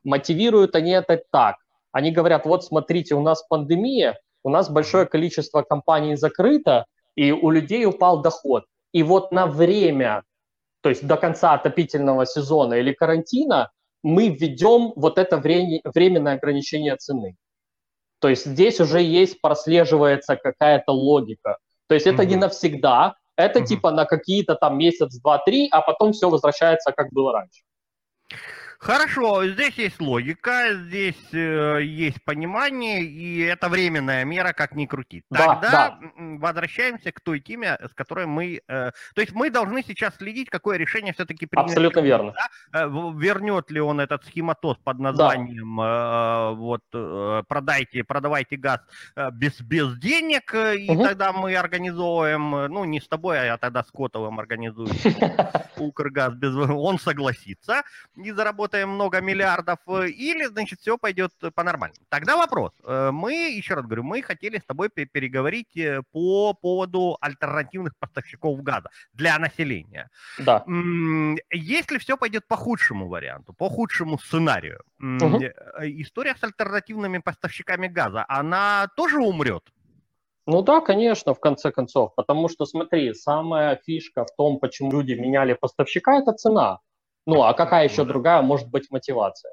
Мотивируют 0.04 0.74
они 0.74 0.90
это 0.90 1.22
так. 1.30 1.56
Они 1.92 2.10
говорят, 2.10 2.44
вот 2.44 2.64
смотрите, 2.64 3.14
у 3.14 3.22
нас 3.22 3.42
пандемия, 3.48 4.18
у 4.42 4.50
нас 4.50 4.68
большое 4.68 5.06
количество 5.06 5.62
компаний 5.62 6.16
закрыто, 6.16 6.86
и 7.14 7.32
у 7.32 7.50
людей 7.50 7.86
упал 7.86 8.22
доход. 8.22 8.64
И 8.92 9.02
вот 9.02 9.32
на 9.32 9.46
время, 9.46 10.22
то 10.80 10.88
есть 10.88 11.06
до 11.06 11.16
конца 11.16 11.54
отопительного 11.54 12.26
сезона 12.26 12.74
или 12.74 12.92
карантина, 12.92 13.70
мы 14.02 14.28
введем 14.28 14.92
вот 14.96 15.18
это 15.18 15.36
время, 15.38 15.80
временное 15.84 16.34
ограничение 16.34 16.96
цены. 16.96 17.36
То 18.20 18.28
есть 18.28 18.46
здесь 18.46 18.80
уже 18.80 19.00
есть, 19.00 19.40
прослеживается 19.40 20.36
какая-то 20.36 20.92
логика. 20.92 21.58
То 21.86 21.94
есть 21.94 22.06
это 22.06 22.22
mm-hmm. 22.22 22.26
не 22.26 22.36
навсегда, 22.36 23.14
это 23.36 23.60
mm-hmm. 23.60 23.66
типа 23.66 23.90
на 23.92 24.04
какие-то 24.04 24.54
там 24.56 24.76
месяц, 24.78 25.16
два, 25.18 25.38
три, 25.38 25.68
а 25.70 25.80
потом 25.80 26.12
все 26.12 26.28
возвращается, 26.28 26.92
как 26.92 27.12
было 27.12 27.32
раньше. 27.32 27.62
Хорошо, 28.78 29.44
здесь 29.44 29.74
есть 29.74 30.00
логика, 30.00 30.68
здесь 30.72 31.16
э, 31.32 31.80
есть 31.82 32.22
понимание, 32.22 33.02
и 33.02 33.40
это 33.40 33.68
временная 33.68 34.24
мера, 34.24 34.52
как 34.52 34.76
ни 34.76 34.86
крути. 34.86 35.24
Тогда 35.28 35.56
да, 35.56 35.70
да. 36.00 36.10
возвращаемся 36.16 37.10
к 37.10 37.20
той 37.20 37.40
теме, 37.40 37.76
с 37.84 37.92
которой 37.94 38.26
мы... 38.26 38.60
Э, 38.68 38.92
то 39.14 39.20
есть 39.20 39.32
мы 39.32 39.50
должны 39.50 39.82
сейчас 39.82 40.14
следить, 40.14 40.48
какое 40.48 40.78
решение 40.78 41.12
все-таки 41.12 41.46
принять. 41.46 41.70
Абсолютно 41.70 42.00
верно. 42.00 42.34
Да? 42.72 42.84
Э, 42.84 42.88
вернет 42.88 43.68
ли 43.72 43.80
он 43.80 43.98
этот 43.98 44.24
схематоз 44.26 44.76
под 44.84 45.00
названием 45.00 45.76
да. 45.76 46.50
э, 46.52 46.54
вот 46.54 46.84
э, 46.94 47.42
продайте, 47.48 48.04
продавайте 48.04 48.56
газ 48.56 48.80
э, 49.16 49.32
без, 49.32 49.60
без 49.60 49.98
денег, 49.98 50.54
э, 50.54 50.76
и 50.76 50.88
угу. 50.88 51.02
тогда 51.02 51.32
мы 51.32 51.56
организуем, 51.56 52.50
ну 52.50 52.84
не 52.84 53.00
с 53.00 53.08
тобой, 53.08 53.50
а 53.50 53.58
тогда 53.58 53.82
с 53.82 53.90
Котовым 53.90 54.38
организуем 54.38 54.94
Укргаз 55.78 56.34
без... 56.34 56.54
Он 56.54 57.00
согласится 57.00 57.82
и 58.14 58.30
заработает 58.30 58.67
заработаем 58.68 58.88
много 58.90 59.20
миллиардов, 59.20 59.78
э, 59.86 60.08
или, 60.08 60.46
значит, 60.46 60.80
все 60.80 60.96
пойдет 60.98 61.32
по-нормальному. 61.54 62.06
Тогда 62.08 62.36
вопрос. 62.36 62.72
Э, 62.84 63.10
мы, 63.12 63.32
еще 63.58 63.74
раз 63.74 63.84
говорю, 63.84 64.02
мы 64.02 64.22
хотели 64.22 64.58
с 64.58 64.64
тобой 64.64 64.88
переговорить 64.88 65.76
э, 65.76 66.02
по 66.12 66.54
поводу 66.54 67.16
альтернативных 67.20 67.92
поставщиков 67.98 68.62
газа 68.62 68.88
для 69.12 69.38
населения. 69.38 70.08
Да. 70.38 70.64
Если 71.52 71.98
все 71.98 72.16
пойдет 72.16 72.46
по 72.48 72.56
худшему 72.56 73.08
варианту, 73.08 73.52
по 73.52 73.68
худшему 73.68 74.18
сценарию, 74.18 74.80
угу. 75.00 75.38
история 75.82 76.34
с 76.34 76.44
альтернативными 76.44 77.18
поставщиками 77.18 77.88
газа, 77.88 78.24
она 78.28 78.88
тоже 78.96 79.18
умрет? 79.18 79.62
Ну 80.46 80.62
да, 80.62 80.80
конечно, 80.80 81.34
в 81.34 81.40
конце 81.40 81.70
концов, 81.70 82.14
потому 82.16 82.48
что, 82.48 82.66
смотри, 82.66 83.14
самая 83.14 83.76
фишка 83.86 84.24
в 84.24 84.34
том, 84.36 84.58
почему 84.58 84.92
люди 84.92 85.12
меняли 85.12 85.54
поставщика, 85.54 86.18
это 86.18 86.32
цена. 86.32 86.78
Ну, 87.28 87.42
а 87.42 87.52
какая 87.52 87.84
еще 87.84 88.06
другая 88.06 88.40
может 88.40 88.70
быть 88.70 88.90
мотивация? 88.90 89.52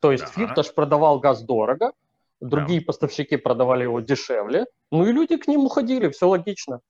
То 0.00 0.10
есть 0.10 0.24
да. 0.24 0.30
Фирташ 0.30 0.74
продавал 0.74 1.20
газ 1.20 1.42
дорого, 1.42 1.92
другие 2.40 2.80
да. 2.80 2.86
поставщики 2.86 3.36
продавали 3.36 3.84
его 3.84 4.00
дешевле, 4.00 4.66
ну 4.90 5.06
и 5.06 5.12
люди 5.12 5.36
к 5.36 5.46
ним 5.46 5.66
уходили, 5.66 6.08
все 6.08 6.28
логично. 6.28 6.80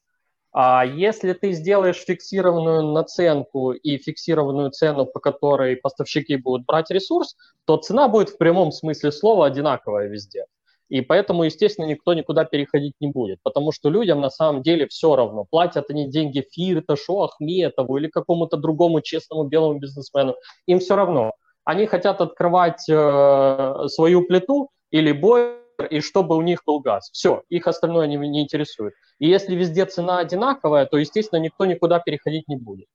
А 0.51 0.83
если 0.83 1.35
ты 1.35 1.53
сделаешь 1.53 1.99
фиксированную 1.99 2.85
наценку 2.85 3.73
и 3.73 3.99
фиксированную 3.99 4.71
цену, 4.71 5.05
по 5.05 5.21
которой 5.21 5.77
поставщики 5.77 6.37
будут 6.37 6.65
брать 6.65 6.91
ресурс, 6.91 7.37
то 7.67 7.77
цена 7.77 8.09
будет 8.09 8.31
в 8.31 8.39
прямом 8.39 8.73
смысле 8.73 9.13
слова 9.13 9.45
одинаковая 9.45 10.09
везде. 10.09 10.47
И 10.89 11.03
поэтому, 11.03 11.45
естественно, 11.45 11.87
никто 11.87 12.15
никуда 12.15 12.45
переходить 12.45 12.95
не 13.01 13.09
будет, 13.09 13.39
потому 13.43 13.73
что 13.73 13.91
людям 13.91 14.21
на 14.21 14.31
самом 14.31 14.63
деле 14.63 14.87
все 14.89 15.17
равно. 15.17 15.45
Платят 15.51 15.91
они 15.91 16.09
деньги 16.09 16.45
Фирташу, 16.51 17.23
Ахметову 17.23 17.99
или 17.99 18.09
какому-то 18.09 18.57
другому 18.57 19.01
честному 19.01 19.45
белому 19.45 19.79
бизнесмену. 19.79 20.35
Им 20.67 20.79
все 20.79 20.97
равно. 20.97 21.33
Они 21.65 21.87
хотят 21.87 22.21
открывать 22.23 22.89
э, 22.89 23.75
свою 23.89 24.27
плиту 24.27 24.71
или 24.91 25.13
бойлер, 25.13 25.59
и 25.91 26.01
чтобы 26.01 26.37
у 26.37 26.41
них 26.41 26.63
был 26.67 26.81
газ. 26.81 27.11
Все, 27.13 27.43
их 27.51 27.67
остальное 27.67 28.07
не, 28.07 28.17
не 28.17 28.43
интересует. 28.43 28.95
И 29.19 29.29
если 29.29 29.55
везде 29.55 29.85
цена 29.85 30.19
одинаковая, 30.19 30.87
то, 30.87 30.97
естественно, 30.97 31.41
никто 31.41 31.67
никуда 31.67 32.01
переходить 32.01 32.49
не 32.49 32.57
будет. 32.57 32.87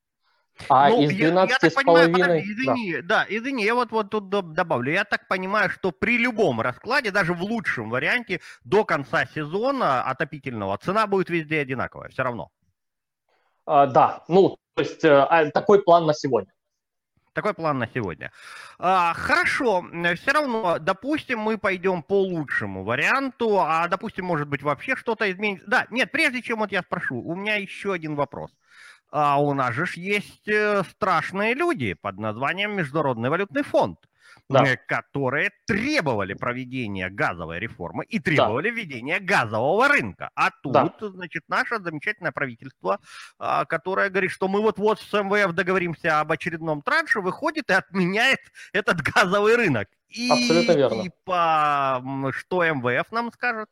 А 0.70 0.90
ну, 0.90 1.02
из 1.02 1.16
12 1.16 1.50
я, 1.50 1.58
я 1.62 1.70
с 1.70 1.74
понимаю, 1.74 2.12
половиной... 2.12 2.42
Подожди, 2.42 2.54
извини, 2.54 3.02
да. 3.02 3.02
да, 3.02 3.26
извини, 3.28 3.66
я 3.66 3.76
вот, 3.76 3.92
вот 3.92 4.10
тут 4.10 4.30
добавлю. 4.30 4.92
Я 4.92 5.04
так 5.04 5.28
понимаю, 5.28 5.70
что 5.70 5.92
при 5.92 6.18
любом 6.18 6.62
раскладе, 6.62 7.12
даже 7.12 7.34
в 7.34 7.42
лучшем 7.42 7.90
варианте, 7.90 8.40
до 8.64 8.86
конца 8.86 9.26
сезона 9.26 10.04
отопительного 10.04 10.78
цена 10.78 11.08
будет 11.08 11.30
везде 11.30 11.60
одинаковая, 11.60 12.10
все 12.10 12.24
равно. 12.24 12.50
А, 13.66 13.88
да, 13.88 14.24
ну, 14.28 14.58
то 14.76 14.82
есть 14.84 15.04
а, 15.04 15.50
такой 15.52 15.82
план 15.84 16.06
на 16.06 16.14
сегодня. 16.14 16.52
Такой 17.34 17.56
план 17.56 17.80
на 17.80 17.88
сегодня. 17.88 18.32
А, 18.78 19.14
хорошо, 19.16 19.84
все 20.16 20.32
равно, 20.32 20.78
допустим, 20.80 21.40
мы 21.40 21.58
пойдем 21.58 22.04
по 22.04 22.22
лучшему 22.22 22.84
варианту, 22.84 23.60
а 23.60 23.88
допустим, 23.88 24.26
может 24.26 24.48
быть, 24.48 24.62
вообще 24.62 24.96
что-то 24.96 25.30
изменится. 25.32 25.68
Да, 25.68 25.88
нет, 25.90 26.12
прежде 26.12 26.44
чем 26.44 26.60
вот 26.60 26.72
я 26.72 26.84
спрошу, 26.84 27.20
у 27.20 27.36
меня 27.36 27.56
еще 27.56 27.92
один 27.92 28.16
вопрос. 28.16 28.52
А 29.16 29.40
у 29.40 29.54
нас 29.54 29.76
же 29.76 29.86
есть 29.96 30.48
э, 30.48 30.84
страшные 30.90 31.54
люди 31.54 31.94
под 31.94 32.18
названием 32.18 32.76
Международный 32.76 33.30
валютный 33.30 33.62
фонд 33.62 34.00
да. 34.50 34.64
Э, 34.66 34.76
которые 34.88 35.52
требовали 35.68 36.34
проведения 36.34 37.12
газовой 37.12 37.60
реформы 37.60 38.06
и 38.06 38.20
требовали 38.20 38.72
да. 38.72 38.76
введения 38.76 39.20
газового 39.20 39.88
рынка. 39.88 40.32
А 40.34 40.50
тут, 40.50 40.74
да. 40.74 40.92
значит, 41.00 41.44
наше 41.48 41.80
замечательное 41.80 42.32
правительство, 42.32 43.00
а, 43.38 43.66
которое 43.66 44.10
говорит, 44.10 44.32
что 44.32 44.48
мы 44.48 44.62
вот-вот 44.62 45.00
с 45.00 45.14
МВФ 45.14 45.54
договоримся 45.54 46.20
об 46.20 46.32
очередном 46.32 46.82
транше, 46.82 47.22
выходит 47.22 47.70
и 47.70 47.74
отменяет 47.74 48.40
этот 48.72 49.02
газовый 49.16 49.56
рынок. 49.56 49.90
И, 50.08 50.28
Абсолютно 50.32 50.72
верно. 50.72 51.02
И 51.04 51.12
по 51.24 52.32
что 52.32 52.64
МВФ 52.64 53.12
нам 53.12 53.32
скажет? 53.32 53.70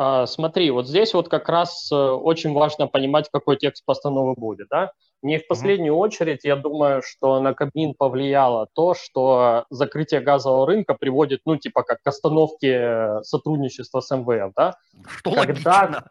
А, 0.00 0.26
смотри, 0.26 0.70
вот 0.70 0.86
здесь 0.86 1.12
вот 1.12 1.28
как 1.28 1.48
раз 1.48 1.90
э, 1.90 1.96
очень 1.96 2.52
важно 2.52 2.86
понимать, 2.86 3.28
какой 3.32 3.56
текст 3.56 3.84
постановы 3.84 4.34
будет, 4.34 4.68
да. 4.68 4.92
Не 5.22 5.40
в 5.40 5.48
последнюю 5.48 5.94
mm-hmm. 5.94 5.98
очередь, 5.98 6.44
я 6.44 6.54
думаю, 6.54 7.02
что 7.04 7.40
на 7.40 7.52
Кабмин 7.52 7.94
повлияло 7.94 8.68
то, 8.72 8.94
что 8.94 9.64
закрытие 9.70 10.20
газового 10.20 10.68
рынка 10.68 10.94
приводит, 10.94 11.40
ну, 11.46 11.56
типа, 11.56 11.82
как 11.82 12.00
к 12.00 12.06
остановке 12.06 13.24
сотрудничества 13.24 13.98
с 13.98 14.14
МВФ, 14.14 14.52
да. 14.54 14.76
Что 15.08 15.32
Когда 15.32 15.80
логично. 15.80 16.10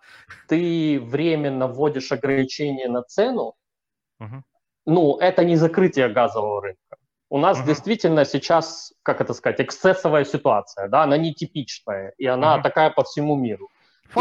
ты 0.49 0.99
временно 0.99 1.67
вводишь 1.67 2.11
ограничения 2.11 2.89
на 2.89 3.03
цену, 3.03 3.53
mm-hmm. 4.21 4.41
ну, 4.85 5.17
это 5.17 5.45
не 5.45 5.55
закрытие 5.55 6.09
газового 6.09 6.61
рынка. 6.61 6.97
У 7.29 7.37
нас 7.37 7.59
uh-huh. 7.59 7.65
действительно 7.65 8.25
сейчас, 8.25 8.93
как 9.03 9.19
это 9.21 9.33
сказать, 9.33 9.59
эксцессовая 9.59 10.23
ситуация, 10.23 10.87
да, 10.87 11.03
она 11.03 11.17
нетипичная, 11.17 12.13
и 12.17 12.25
она 12.25 12.57
uh-huh. 12.57 12.63
такая 12.63 12.89
по 12.89 13.03
всему 13.03 13.35
миру. 13.35 13.69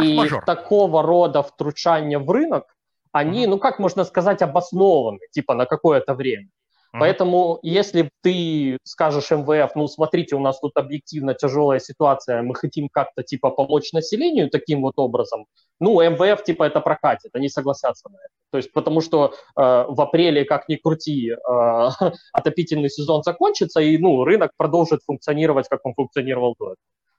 И 0.02 0.30
такого 0.44 1.02
рода 1.02 1.42
втручания 1.42 2.18
в 2.18 2.30
рынок, 2.30 2.64
они, 3.12 3.44
mm-hmm. 3.44 3.48
ну 3.48 3.58
как 3.58 3.78
можно 3.78 4.04
сказать, 4.04 4.42
обоснованы, 4.42 5.20
типа 5.32 5.54
на 5.54 5.66
какое-то 5.66 6.14
время. 6.14 6.46
Mm-hmm. 6.46 6.98
Поэтому 7.00 7.58
если 7.62 8.10
ты 8.22 8.78
скажешь 8.84 9.30
МВФ, 9.30 9.74
ну 9.74 9.86
смотрите, 9.88 10.36
у 10.36 10.40
нас 10.40 10.60
тут 10.60 10.72
объективно 10.76 11.34
тяжелая 11.34 11.80
ситуация, 11.80 12.42
мы 12.42 12.54
хотим 12.54 12.88
как-то 12.88 13.22
типа 13.22 13.50
помочь 13.50 13.92
населению 13.92 14.50
таким 14.50 14.82
вот 14.82 14.94
образом, 14.96 15.46
ну 15.80 16.00
МВФ 16.00 16.42
типа 16.44 16.64
это 16.64 16.80
прокатит, 16.80 17.30
они 17.34 17.48
согласятся 17.48 18.08
на 18.08 18.16
это. 18.16 18.34
То 18.50 18.58
есть 18.58 18.72
потому 18.72 19.00
что 19.00 19.34
э, 19.56 19.60
в 19.88 20.00
апреле, 20.00 20.44
как 20.44 20.68
ни 20.68 20.76
крути, 20.76 21.30
э, 21.30 21.36
отопительный 22.32 22.90
сезон 22.90 23.22
закончится, 23.22 23.80
и 23.80 23.98
ну 23.98 24.24
рынок 24.24 24.52
продолжит 24.56 25.00
функционировать, 25.04 25.68
как 25.68 25.80
он 25.84 25.94
функционировал 25.94 26.54
до 26.58 26.66
этого. 26.66 26.76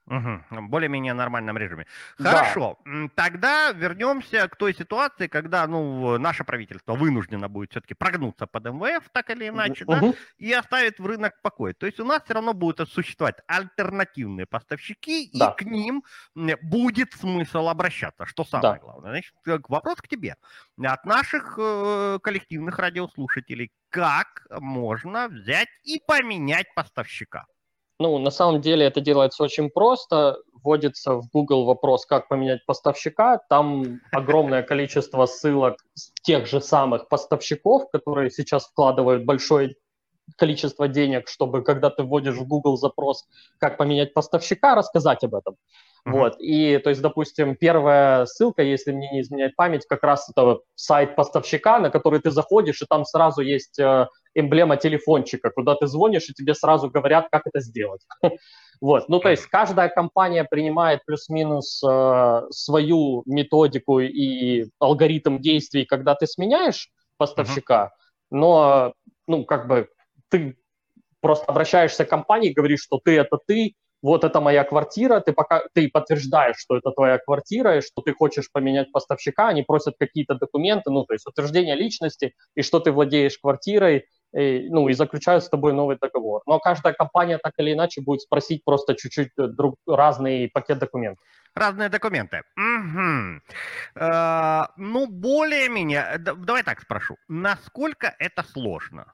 Угу. 0.08 0.62
Более-менее 0.68 1.12
нормальном 1.12 1.58
режиме. 1.58 1.86
Хорошо. 2.16 2.78
Да. 2.84 3.08
Тогда 3.14 3.72
вернемся 3.72 4.48
к 4.48 4.56
той 4.56 4.74
ситуации, 4.74 5.26
когда 5.26 5.66
ну, 5.66 6.18
наше 6.18 6.44
правительство 6.44 6.94
вынуждено 6.94 7.48
будет 7.48 7.70
все-таки 7.70 7.94
прогнуться 7.94 8.46
под 8.46 8.64
МВФ, 8.64 9.08
так 9.12 9.30
или 9.30 9.48
иначе, 9.48 9.84
угу. 9.84 10.12
да, 10.12 10.12
и 10.38 10.52
оставить 10.52 10.98
в 10.98 11.06
рынок 11.06 11.34
покой. 11.42 11.74
То 11.74 11.86
есть 11.86 12.00
у 12.00 12.04
нас 12.04 12.22
все 12.24 12.34
равно 12.34 12.54
будут 12.54 12.88
существовать 12.88 13.36
альтернативные 13.46 14.46
поставщики, 14.46 15.30
да. 15.34 15.50
и 15.50 15.62
к 15.62 15.66
ним 15.66 16.02
будет 16.34 17.12
смысл 17.12 17.68
обращаться, 17.68 18.24
что 18.24 18.44
самое 18.44 18.74
да. 18.74 18.80
главное. 18.80 19.10
Значит, 19.10 19.34
э, 19.46 19.58
вопрос 19.68 19.98
к 19.98 20.08
тебе. 20.08 20.36
От 20.82 21.04
наших 21.04 21.58
э, 21.58 22.18
коллективных 22.22 22.78
радиослушателей, 22.78 23.72
как 23.90 24.46
можно 24.50 25.28
взять 25.28 25.68
и 25.84 26.00
поменять 26.06 26.74
поставщика? 26.74 27.46
Ну, 28.00 28.18
на 28.18 28.30
самом 28.30 28.60
деле 28.60 28.86
это 28.86 29.00
делается 29.00 29.42
очень 29.42 29.70
просто. 29.70 30.38
Вводится 30.52 31.14
в 31.14 31.28
Google 31.32 31.64
вопрос, 31.64 32.06
как 32.06 32.28
поменять 32.28 32.64
поставщика. 32.66 33.40
Там 33.48 34.00
огромное 34.12 34.62
количество 34.62 35.26
ссылок 35.26 35.76
тех 36.22 36.46
же 36.46 36.60
самых 36.60 37.08
поставщиков, 37.08 37.90
которые 37.90 38.30
сейчас 38.30 38.66
вкладывают 38.66 39.24
большое 39.24 39.74
количество 40.36 40.88
денег, 40.88 41.28
чтобы, 41.28 41.62
когда 41.62 41.90
ты 41.90 42.02
вводишь 42.02 42.36
в 42.36 42.46
Google 42.46 42.76
запрос, 42.76 43.26
как 43.58 43.78
поменять 43.78 44.14
поставщика, 44.14 44.74
рассказать 44.74 45.24
об 45.24 45.34
этом. 45.34 45.54
Uh-huh. 46.06 46.12
Вот, 46.12 46.36
и, 46.38 46.78
то 46.78 46.90
есть, 46.90 47.02
допустим, 47.02 47.56
первая 47.56 48.26
ссылка, 48.26 48.62
если 48.62 48.92
мне 48.92 49.10
не 49.10 49.20
изменяет 49.22 49.56
память, 49.56 49.86
как 49.86 50.02
раз 50.02 50.28
это 50.28 50.60
сайт 50.74 51.16
поставщика, 51.16 51.78
на 51.78 51.90
который 51.90 52.20
ты 52.20 52.30
заходишь, 52.30 52.82
и 52.82 52.86
там 52.86 53.04
сразу 53.04 53.40
есть 53.40 53.78
э, 53.78 54.06
эмблема 54.38 54.76
телефончика, 54.76 55.50
куда 55.50 55.74
ты 55.74 55.86
звонишь, 55.86 56.28
и 56.28 56.34
тебе 56.34 56.54
сразу 56.54 56.90
говорят, 56.90 57.28
как 57.30 57.46
это 57.46 57.60
сделать. 57.60 58.02
Вот, 58.80 59.08
ну 59.08 59.18
то 59.18 59.28
есть 59.28 59.46
каждая 59.46 59.88
компания 59.88 60.44
принимает 60.44 61.04
плюс-минус 61.04 61.82
э, 61.82 62.42
свою 62.50 63.24
методику 63.26 63.98
и 63.98 64.66
алгоритм 64.78 65.38
действий, 65.38 65.84
когда 65.84 66.14
ты 66.14 66.28
сменяешь 66.28 66.88
поставщика, 67.16 67.86
uh-huh. 67.86 68.26
но, 68.30 68.94
ну 69.26 69.44
как 69.44 69.66
бы 69.66 69.88
ты 70.28 70.56
просто 71.20 71.46
обращаешься 71.46 72.04
к 72.04 72.08
компании, 72.08 72.52
говоришь, 72.52 72.82
что 72.82 73.00
ты 73.04 73.18
это 73.18 73.38
ты, 73.44 73.74
вот 74.02 74.24
это 74.24 74.40
моя 74.40 74.64
квартира, 74.64 75.20
ты, 75.20 75.32
пока, 75.32 75.64
ты 75.74 75.88
подтверждаешь, 75.88 76.56
что 76.58 76.76
это 76.76 76.92
твоя 76.92 77.18
квартира, 77.18 77.78
и 77.78 77.80
что 77.80 78.00
ты 78.02 78.12
хочешь 78.12 78.50
поменять 78.52 78.92
поставщика, 78.92 79.48
они 79.48 79.62
просят 79.62 79.96
какие-то 79.98 80.34
документы, 80.34 80.90
ну, 80.90 81.04
то 81.04 81.14
есть 81.14 81.26
утверждение 81.26 81.74
личности, 81.74 82.34
и 82.54 82.62
что 82.62 82.80
ты 82.80 82.92
владеешь 82.92 83.38
квартирой, 83.38 84.06
и, 84.32 84.68
ну, 84.70 84.88
и 84.88 84.94
заключают 84.94 85.44
с 85.44 85.48
тобой 85.48 85.72
новый 85.72 85.96
договор. 86.00 86.42
Но 86.46 86.58
каждая 86.58 86.92
компания 86.92 87.38
так 87.38 87.54
или 87.58 87.72
иначе 87.72 88.00
будет 88.00 88.20
спросить 88.20 88.64
просто 88.64 88.94
чуть-чуть 88.94 89.30
э, 89.38 89.46
друг, 89.46 89.76
разный 89.86 90.50
пакет 90.52 90.78
документов. 90.78 91.24
Разные 91.54 91.88
документы. 91.88 92.42
Угу. 92.56 93.40
Э, 93.96 94.66
ну, 94.76 95.06
более-менее, 95.06 96.18
давай 96.18 96.62
так 96.62 96.80
спрошу, 96.80 97.16
насколько 97.28 98.14
это 98.18 98.42
сложно? 98.42 99.12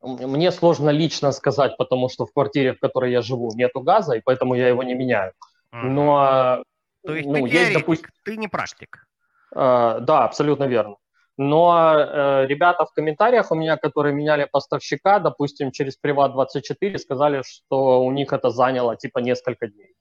Мне 0.00 0.52
сложно 0.52 0.90
лично 0.90 1.32
сказать, 1.32 1.76
потому 1.76 2.08
что 2.08 2.24
в 2.24 2.32
квартире, 2.32 2.72
в 2.72 2.78
которой 2.78 3.10
я 3.10 3.20
живу, 3.20 3.50
нету 3.56 3.80
газа, 3.80 4.14
и 4.14 4.20
поэтому 4.24 4.54
я 4.54 4.68
его 4.68 4.84
не 4.84 4.94
меняю. 4.94 5.32
Но 5.72 6.62
То 7.04 7.14
есть 7.14 7.28
ну, 7.28 7.46
ты 7.46 7.52
есть, 7.52 7.72
допустим, 7.74 8.10
ты 8.24 8.36
не 8.36 8.48
практик. 8.48 9.06
Э, 9.54 9.98
да, 10.00 10.24
абсолютно 10.24 10.64
верно. 10.64 10.96
Но 11.38 11.94
э, 11.96 12.46
ребята 12.46 12.84
в 12.84 12.92
комментариях 12.92 13.52
у 13.52 13.54
меня, 13.54 13.76
которые 13.76 14.12
меняли 14.12 14.48
поставщика, 14.50 15.20
допустим, 15.20 15.70
через 15.70 15.96
Приват24, 16.04 16.98
сказали, 16.98 17.42
что 17.46 18.04
у 18.04 18.10
них 18.10 18.32
это 18.32 18.50
заняло 18.50 18.96
типа 18.96 19.20
несколько 19.20 19.68
дней. 19.68 19.94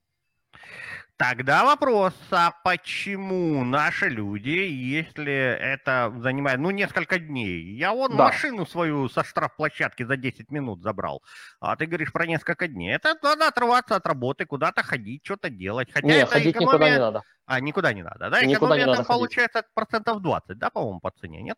Тогда 1.18 1.66
вопрос, 1.66 2.14
а 2.30 2.54
почему 2.64 3.64
наши 3.64 4.08
люди, 4.08 4.50
если 4.50 5.34
это 5.34 6.14
занимает, 6.20 6.60
ну, 6.60 6.70
несколько 6.70 7.18
дней, 7.18 7.76
я 7.76 7.92
вон 7.92 8.16
да. 8.16 8.26
машину 8.26 8.68
свою 8.68 9.10
со 9.10 9.24
штрафплощадки 9.24 10.04
за 10.04 10.16
10 10.16 10.52
минут 10.52 10.84
забрал, 10.84 11.24
а 11.60 11.76
ты 11.76 11.88
говоришь 11.88 12.14
про 12.14 12.28
несколько 12.28 12.68
дней. 12.68 12.94
Это 12.94 13.16
надо 13.24 13.48
отрываться 13.48 13.96
от 13.96 14.06
работы, 14.06 14.46
куда-то 14.46 14.84
ходить, 14.84 15.26
что-то 15.26 15.50
делать. 15.50 15.92
Хотя 15.92 16.06
Нет, 16.06 16.30
ходить 16.30 16.56
экономия... 16.56 16.74
никуда 16.74 16.90
не 16.92 17.00
надо. 17.00 17.24
А, 17.48 17.60
никуда 17.62 17.94
не 17.94 18.04
надо, 18.04 18.30
да? 18.30 18.42
Никуда 18.44 18.54
экономия 18.54 18.78
не 18.78 18.86
надо 18.86 18.98
там 18.98 19.06
ходить. 19.06 19.20
получается 19.20 19.64
процентов 19.74 20.22
20, 20.22 20.58
да, 20.60 20.70
по-моему, 20.70 21.00
по 21.00 21.10
цене, 21.10 21.42
нет? 21.42 21.58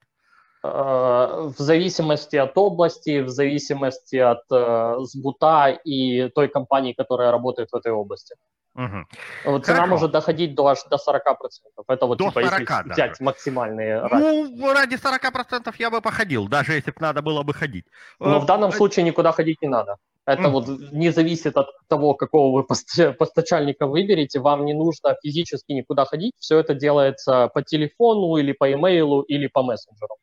Э, 0.64 0.68
в 0.68 1.56
зависимости 1.58 2.38
от 2.38 2.58
области, 2.58 3.20
в 3.20 3.30
зависимости 3.30 4.16
от 4.16 4.44
э, 4.52 4.96
сбута 5.02 5.70
и 5.70 6.30
той 6.30 6.48
компании, 6.48 6.94
которая 6.94 7.32
работает 7.32 7.72
в 7.72 7.76
этой 7.76 7.92
области. 7.92 8.36
Угу. 8.80 9.60
Цена 9.60 9.78
Хорошо. 9.78 9.88
может 9.88 10.12
доходить 10.12 10.56
до 10.56 10.68
аж 10.68 10.84
до 10.90 10.96
40%. 10.96 11.84
Это 11.88 12.06
вот 12.06 12.18
до 12.18 12.30
типа 12.30 12.42
40 12.42 12.60
если 12.60 12.66
даже. 12.66 12.94
взять 12.94 13.20
максимальные. 13.20 14.02
Ну, 14.10 14.74
ради 14.74 14.96
40% 14.96 15.76
я 15.80 15.90
бы 15.90 16.02
походил, 16.02 16.48
даже 16.48 16.74
если 16.74 16.92
бы 16.92 16.98
надо 17.02 17.22
было 17.22 17.44
бы 17.44 17.54
ходить. 17.54 17.86
Но 18.20 18.40
в 18.40 18.46
данном 18.46 18.70
э, 18.70 18.74
случае 18.74 19.06
никуда 19.06 19.32
ходить 19.34 19.62
не 19.62 19.68
надо. 19.68 19.98
Это 20.26 20.44
mm. 20.44 20.50
вот 20.52 20.68
не 20.92 21.12
зависит 21.12 21.58
от 21.58 21.68
того, 21.88 22.14
какого 22.14 22.56
вы 22.56 23.14
постачальника 23.14 23.88
выберете. 23.88 24.40
Вам 24.40 24.64
не 24.64 24.74
нужно 24.74 25.16
физически 25.24 25.74
никуда 25.74 26.06
ходить. 26.06 26.34
Все 26.40 26.58
это 26.60 26.74
делается 26.74 27.50
по 27.54 27.62
телефону 27.62 28.38
или 28.38 28.54
по 28.54 28.72
имейлу 28.72 29.22
или 29.24 29.48
по 29.48 29.64
мессенджеру. 29.64 30.16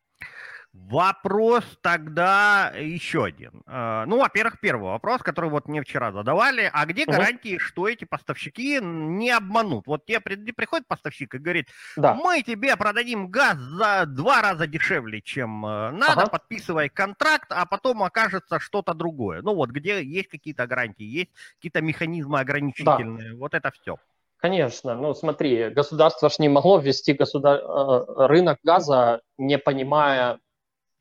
Вопрос 0.89 1.65
тогда 1.81 2.73
еще 2.77 3.25
один. 3.25 3.63
А, 3.67 4.07
ну, 4.07 4.21
во-первых, 4.21 4.61
первый 4.61 4.91
вопрос, 4.91 5.21
который 5.23 5.51
вот 5.51 5.67
мне 5.67 5.83
вчера 5.83 6.13
задавали. 6.13 6.71
А 6.73 6.87
где 6.87 7.05
гарантии, 7.07 7.59
что 7.59 7.89
эти 7.89 8.05
поставщики 8.05 8.79
не 8.81 9.31
обманут? 9.31 9.87
Вот 9.87 10.05
тебе 10.07 10.21
приходит 10.21 10.87
поставщик 10.87 11.35
и 11.35 11.39
говорит, 11.39 11.69
да. 11.97 12.15
мы 12.15 12.43
тебе 12.43 12.77
продадим 12.77 13.29
газ 13.29 13.57
за 13.57 14.05
два 14.07 14.43
раза 14.43 14.67
дешевле, 14.67 15.21
чем 15.23 15.67
э, 15.67 15.91
надо, 15.91 16.23
ага. 16.23 16.31
подписывай 16.31 16.89
контракт, 16.89 17.51
а 17.51 17.67
потом 17.67 18.05
окажется 18.05 18.61
что-то 18.61 18.95
другое. 18.95 19.43
Ну 19.43 19.55
вот, 19.55 19.71
где 19.71 20.05
есть 20.05 20.29
какие-то 20.29 20.67
гарантии, 20.69 21.05
есть 21.05 21.31
какие-то 21.57 21.81
механизмы 21.81 22.39
ограничительные, 22.39 23.33
да. 23.33 23.37
вот 23.39 23.55
это 23.55 23.73
все. 23.73 23.97
Конечно, 24.37 24.95
ну 24.95 25.15
смотри, 25.15 25.71
государство 25.71 26.29
ж 26.29 26.39
не 26.39 26.49
могло 26.49 26.79
ввести 26.79 27.15
государ... 27.15 27.61
Э, 27.61 28.27
рынок 28.29 28.59
газа, 28.63 29.23
не 29.39 29.59
понимая 29.59 30.39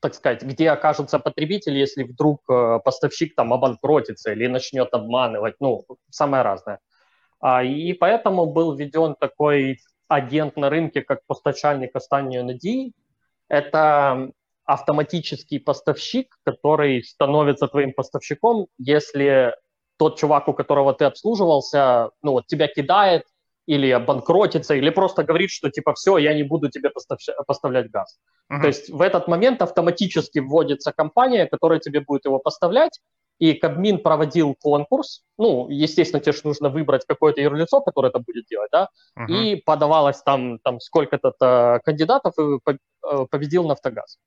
так 0.04 0.14
сказать, 0.14 0.42
где 0.42 0.70
окажутся 0.70 1.18
потребители, 1.18 1.78
если 1.78 2.04
вдруг 2.04 2.40
э, 2.50 2.80
поставщик 2.84 3.34
там 3.34 3.52
обанкротится 3.52 4.32
или 4.32 4.46
начнет 4.46 4.94
обманывать, 4.94 5.56
ну, 5.60 5.84
самое 6.10 6.42
разное. 6.42 6.78
А, 7.40 7.62
и 7.62 7.92
поэтому 7.92 8.46
был 8.46 8.76
введен 8.76 9.14
такой 9.14 9.78
агент 10.08 10.56
на 10.56 10.70
рынке, 10.70 11.02
как 11.02 11.26
постачальник 11.26 11.96
останньої 11.96 12.42
надії. 12.42 12.94
Это 13.48 14.28
автоматический 14.64 15.58
поставщик, 15.58 16.38
который 16.44 17.02
становится 17.02 17.66
твоим 17.66 17.92
поставщиком, 17.92 18.66
если 18.78 19.52
тот 19.96 20.18
чувак, 20.18 20.48
у 20.48 20.54
которого 20.54 20.94
ты 20.94 21.04
обслуживался, 21.04 22.10
ну 22.22 22.32
вот 22.32 22.46
тебя 22.46 22.68
кидает 22.68 23.24
или 23.65 23.89
обанкротится, 23.89 24.75
или 24.75 24.89
просто 24.89 25.23
говорит, 25.23 25.49
что 25.49 25.69
типа 25.69 25.93
все, 25.93 26.17
я 26.17 26.33
не 26.33 26.43
буду 26.43 26.69
тебе 26.69 26.91
поставлять 27.47 27.89
газ. 27.89 28.19
Uh-huh. 28.51 28.61
То 28.61 28.67
есть 28.67 28.89
в 28.89 29.01
этот 29.01 29.27
момент 29.27 29.61
автоматически 29.61 30.39
вводится 30.39 30.91
компания, 30.91 31.47
которая 31.47 31.79
тебе 31.79 32.01
будет 32.01 32.25
его 32.25 32.39
поставлять, 32.39 32.99
и 33.37 33.53
Кабмин 33.53 33.99
проводил 33.99 34.55
конкурс, 34.55 35.23
ну, 35.37 35.67
естественно, 35.69 36.21
тебе 36.21 36.31
же 36.31 36.41
нужно 36.45 36.69
выбрать 36.69 37.05
какое-то 37.05 37.41
юрлицо, 37.41 37.81
которое 37.81 38.07
это 38.09 38.19
будет 38.19 38.45
делать, 38.45 38.69
да, 38.71 38.89
uh-huh. 39.17 39.27
и 39.27 39.55
подавалось 39.55 40.21
там, 40.21 40.59
там 40.59 40.79
сколько-то 40.79 41.81
кандидатов, 41.83 42.33
и 42.39 42.59
э, 42.65 43.25
победил 43.29 43.65
Нафтогаз. 43.67 44.19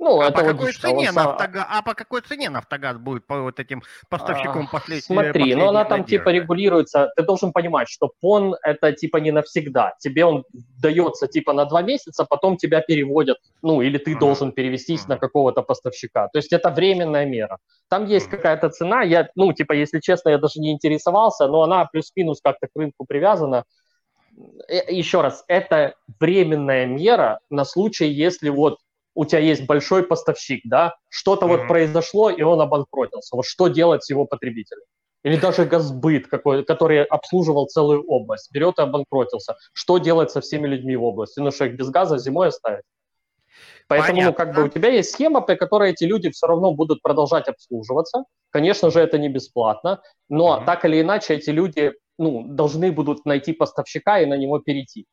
Ну, 0.00 0.20
а 0.20 0.28
это 0.28 0.38
по 0.38 0.44
какой 0.44 0.72
цене 0.72 1.12
сам... 1.12 1.26
Нафтогаз, 1.26 1.66
а 1.68 1.82
по 1.82 1.94
какой 1.94 2.20
цене 2.20 2.50
Нафтогаз 2.50 2.98
будет 2.98 3.26
по 3.26 3.40
вот 3.42 3.58
этим 3.58 3.82
поставщикам 4.08 4.68
а, 4.68 4.72
послед... 4.72 5.02
Смотри, 5.02 5.54
ну 5.56 5.68
она 5.68 5.84
там 5.84 6.04
типа 6.04 6.28
регулируется. 6.28 7.10
Ты 7.16 7.24
должен 7.24 7.52
понимать, 7.52 7.88
что 7.88 8.12
ПОН 8.20 8.54
это 8.62 8.92
типа 8.92 9.16
не 9.16 9.32
навсегда. 9.32 9.94
Тебе 9.98 10.24
он 10.24 10.44
дается 10.80 11.26
типа 11.26 11.52
на 11.52 11.64
два 11.64 11.82
месяца, 11.82 12.24
потом 12.24 12.56
тебя 12.56 12.80
переводят, 12.80 13.38
ну 13.62 13.82
или 13.82 13.98
ты 13.98 14.12
mm-hmm. 14.12 14.18
должен 14.20 14.52
перевестись 14.52 15.02
mm-hmm. 15.02 15.08
на 15.08 15.16
какого-то 15.16 15.62
поставщика. 15.62 16.28
То 16.28 16.38
есть 16.38 16.52
это 16.52 16.70
временная 16.70 17.26
мера. 17.26 17.58
Там 17.88 18.06
есть 18.06 18.28
mm-hmm. 18.28 18.30
какая-то 18.30 18.70
цена. 18.70 19.02
Я, 19.02 19.28
ну 19.34 19.52
типа, 19.52 19.72
если 19.72 19.98
честно, 19.98 20.28
я 20.30 20.38
даже 20.38 20.60
не 20.60 20.70
интересовался, 20.70 21.48
но 21.48 21.62
она 21.62 21.84
плюс-минус 21.86 22.40
как-то 22.40 22.68
к 22.68 22.76
рынку 22.76 23.04
привязана. 23.04 23.64
Э, 24.68 24.92
Еще 24.92 25.22
раз, 25.22 25.44
это 25.48 25.94
временная 26.20 26.86
мера 26.86 27.40
на 27.50 27.64
случай, 27.64 28.06
если 28.06 28.50
вот 28.50 28.78
у 29.18 29.24
тебя 29.24 29.40
есть 29.40 29.66
большой 29.66 30.04
поставщик, 30.04 30.60
да, 30.64 30.94
что-то 31.08 31.46
mm-hmm. 31.46 31.48
вот 31.48 31.66
произошло, 31.66 32.30
и 32.30 32.40
он 32.42 32.60
обанкротился. 32.60 33.34
Вот 33.34 33.46
что 33.46 33.66
делать 33.66 34.04
с 34.04 34.10
его 34.10 34.26
потребителем? 34.26 34.84
Или 35.24 35.34
даже 35.34 35.64
Газбыт, 35.64 36.28
какой, 36.28 36.64
который 36.64 37.02
обслуживал 37.02 37.66
целую 37.66 38.04
область, 38.06 38.52
берет 38.52 38.78
и 38.78 38.82
обанкротился. 38.82 39.56
Что 39.72 39.98
делать 39.98 40.30
со 40.30 40.40
всеми 40.40 40.68
людьми 40.68 40.94
в 40.94 41.02
области? 41.02 41.40
Ну 41.40 41.50
что, 41.50 41.64
их 41.64 41.74
без 41.74 41.90
газа 41.90 42.16
зимой 42.16 42.48
оставить? 42.48 42.84
Поэтому, 43.88 44.22
ну, 44.22 44.32
как 44.32 44.54
бы 44.54 44.62
у 44.62 44.68
тебя 44.68 44.90
есть 44.90 45.10
схема, 45.10 45.40
при 45.40 45.56
которой 45.56 45.90
эти 45.90 46.04
люди 46.04 46.30
все 46.30 46.46
равно 46.46 46.72
будут 46.72 47.02
продолжать 47.02 47.48
обслуживаться. 47.48 48.22
Конечно 48.50 48.92
же, 48.92 49.00
это 49.00 49.18
не 49.18 49.28
бесплатно, 49.28 50.00
но 50.28 50.58
mm-hmm. 50.58 50.64
так 50.64 50.84
или 50.84 51.00
иначе 51.00 51.34
эти 51.34 51.50
люди 51.50 51.92
ну, 52.18 52.44
должны 52.46 52.92
будут 52.92 53.24
найти 53.24 53.52
поставщика 53.52 54.20
и 54.20 54.26
на 54.26 54.34
него 54.34 54.60
перейти. 54.60 55.06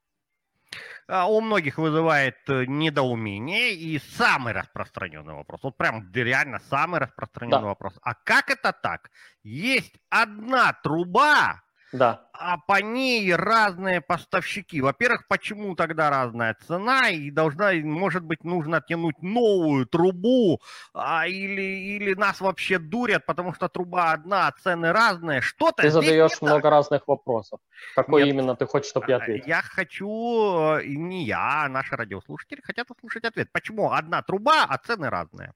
А, 1.08 1.28
у 1.28 1.40
многих 1.40 1.78
вызывает 1.78 2.38
э, 2.48 2.66
недоумение 2.66 3.74
и 3.74 4.00
самый 4.00 4.54
распространенный 4.54 5.36
вопрос. 5.36 5.62
Вот 5.62 5.78
прям 5.78 6.12
реально 6.14 6.60
самый 6.70 7.00
распространенный 7.00 7.62
да. 7.62 7.68
вопрос. 7.68 7.94
А 8.02 8.16
как 8.16 8.50
это 8.50 8.74
так? 8.74 9.12
Есть 9.44 9.94
одна 10.10 10.74
труба, 10.74 11.62
да. 11.92 12.28
А 12.34 12.58
по 12.58 12.82
ней 12.82 13.34
разные 13.34 14.02
поставщики. 14.02 14.82
Во-первых, 14.82 15.28
почему 15.28 15.76
тогда 15.76 16.10
разная 16.10 16.58
цена? 16.68 17.10
И 17.10 17.32
должна, 17.32 17.72
может 17.74 18.24
быть, 18.24 18.44
нужно 18.44 18.82
тянуть 18.82 19.22
новую 19.22 19.86
трубу, 19.86 20.60
а, 20.94 21.28
или, 21.28 21.62
или 21.62 22.14
нас 22.14 22.42
вообще 22.42 22.80
дурят, 22.80 23.26
потому 23.26 23.54
что 23.54 23.70
труба 23.70 24.12
одна, 24.12 24.48
а 24.48 24.52
цены 24.52 24.92
разные. 24.92 25.42
Что-то 25.42 25.84
Ты 25.84 25.90
задаешь 25.90 26.42
много 26.42 26.64
так. 26.64 26.72
разных 26.72 27.08
вопросов. 27.08 27.60
Какой 27.96 28.24
Нет, 28.24 28.34
именно 28.34 28.56
ты 28.56 28.66
хочешь, 28.66 28.90
чтобы 28.90 29.08
я 29.10 29.18
ответил? 29.18 29.48
Я 29.48 29.62
хочу, 29.62 30.80
э, 30.80 30.86
не 30.86 31.24
я, 31.26 31.66
а 31.66 31.70
наши 31.70 31.96
радиослушатели 31.96 32.62
хотят 32.62 32.92
услышать 32.92 33.24
ответ. 33.24 33.50
Почему 33.52 33.92
одна 33.92 34.22
труба, 34.22 34.66
а 34.68 34.78
цены 34.78 35.10
разные? 35.10 35.54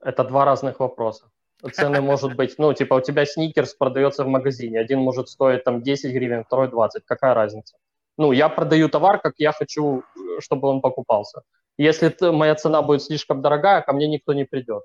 Это 0.00 0.24
два 0.24 0.44
разных 0.44 0.80
вопроса 0.80 1.30
цены 1.72 2.00
может 2.00 2.36
быть, 2.36 2.54
ну, 2.58 2.72
типа, 2.72 2.94
у 2.94 3.00
тебя 3.00 3.24
сникерс 3.26 3.74
продается 3.74 4.24
в 4.24 4.28
магазине, 4.28 4.78
один 4.78 5.00
может 5.00 5.28
стоить 5.28 5.64
там 5.64 5.82
10 5.82 6.12
гривен, 6.12 6.44
второй 6.44 6.68
20, 6.68 7.04
какая 7.04 7.34
разница? 7.34 7.76
Ну, 8.18 8.32
я 8.32 8.48
продаю 8.48 8.88
товар, 8.88 9.20
как 9.20 9.34
я 9.38 9.52
хочу, 9.52 10.02
чтобы 10.38 10.68
он 10.68 10.80
покупался. 10.80 11.42
Если 11.76 12.14
моя 12.30 12.54
цена 12.54 12.82
будет 12.82 13.02
слишком 13.02 13.42
дорогая, 13.42 13.82
ко 13.82 13.92
мне 13.92 14.06
никто 14.06 14.32
не 14.32 14.44
придет. 14.44 14.84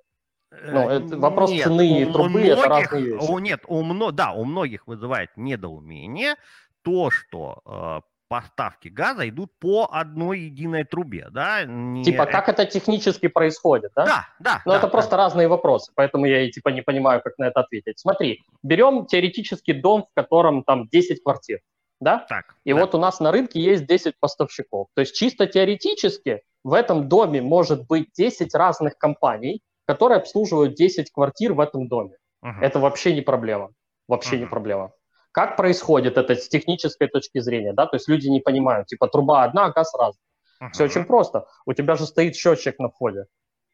Ну, 0.51 0.89
это 0.89 1.17
вопрос 1.17 1.51
нет, 1.51 1.63
цены 1.63 2.01
и 2.01 2.05
трубы 2.05 2.29
многих, 2.29 2.57
это 2.57 2.69
разные 2.69 3.03
вещи. 3.03 3.31
О, 3.31 3.39
нет, 3.39 3.61
у, 3.67 4.11
да, 4.11 4.31
у 4.31 4.45
многих 4.45 4.87
вызывает 4.87 5.29
недоумение 5.35 6.35
то, 6.81 7.11
что 7.11 7.61
э, 7.65 8.08
поставки 8.29 8.87
газа 8.87 9.27
идут 9.27 9.51
по 9.59 9.89
одной 9.91 10.39
единой 10.41 10.85
трубе, 10.85 11.27
да? 11.31 11.65
Не... 11.65 12.03
Типа, 12.03 12.25
как 12.25 12.47
это 12.47 12.65
технически 12.65 13.27
происходит, 13.27 13.91
да? 13.95 14.05
Да, 14.05 14.27
да. 14.39 14.61
Но 14.65 14.71
да, 14.71 14.77
это 14.77 14.87
да. 14.87 14.91
просто 14.91 15.17
разные 15.17 15.47
вопросы, 15.47 15.91
поэтому 15.95 16.25
я 16.25 16.41
и 16.41 16.51
типа 16.51 16.69
не 16.69 16.81
понимаю, 16.81 17.21
как 17.21 17.37
на 17.39 17.45
это 17.45 17.61
ответить. 17.61 17.99
Смотри, 17.99 18.43
берем 18.63 19.07
теоретически 19.07 19.73
дом, 19.73 20.05
в 20.09 20.13
котором 20.13 20.63
там 20.63 20.87
10 20.87 21.23
квартир, 21.23 21.59
да? 21.99 22.25
Так. 22.29 22.55
И 22.63 22.71
да. 22.71 22.79
вот 22.79 22.95
у 22.95 22.99
нас 22.99 23.19
на 23.19 23.31
рынке 23.31 23.59
есть 23.59 23.87
10 23.87 24.13
поставщиков. 24.19 24.87
То 24.93 25.01
есть 25.01 25.15
чисто 25.15 25.47
теоретически 25.47 26.41
в 26.63 26.73
этом 26.73 27.09
доме 27.09 27.41
может 27.41 27.87
быть 27.87 28.09
10 28.15 28.53
разных 28.53 28.97
компаний, 28.97 29.61
которые 29.87 30.19
обслуживают 30.19 30.75
10 30.75 31.11
квартир 31.11 31.53
в 31.53 31.59
этом 31.59 31.87
доме. 31.87 32.15
Угу. 32.43 32.61
Это 32.61 32.79
вообще 32.79 33.13
не 33.13 33.21
проблема. 33.21 33.71
Вообще 34.07 34.35
угу. 34.35 34.41
не 34.41 34.45
проблема. 34.45 34.91
Как 35.39 35.55
происходит 35.55 36.17
это 36.17 36.35
с 36.35 36.49
технической 36.49 37.07
точки 37.07 37.39
зрения, 37.39 37.71
да, 37.71 37.85
то 37.85 37.95
есть 37.95 38.09
люди 38.09 38.27
не 38.27 38.41
понимают, 38.41 38.87
типа 38.87 39.07
труба 39.07 39.45
одна, 39.45 39.67
а 39.67 39.71
газ 39.71 39.93
разный. 39.97 40.21
Uh-huh. 40.61 40.67
Все 40.73 40.83
очень 40.83 41.05
просто. 41.05 41.45
У 41.65 41.71
тебя 41.71 41.95
же 41.95 42.05
стоит 42.05 42.35
счетчик 42.35 42.77
на 42.77 42.89
входе. 42.89 43.23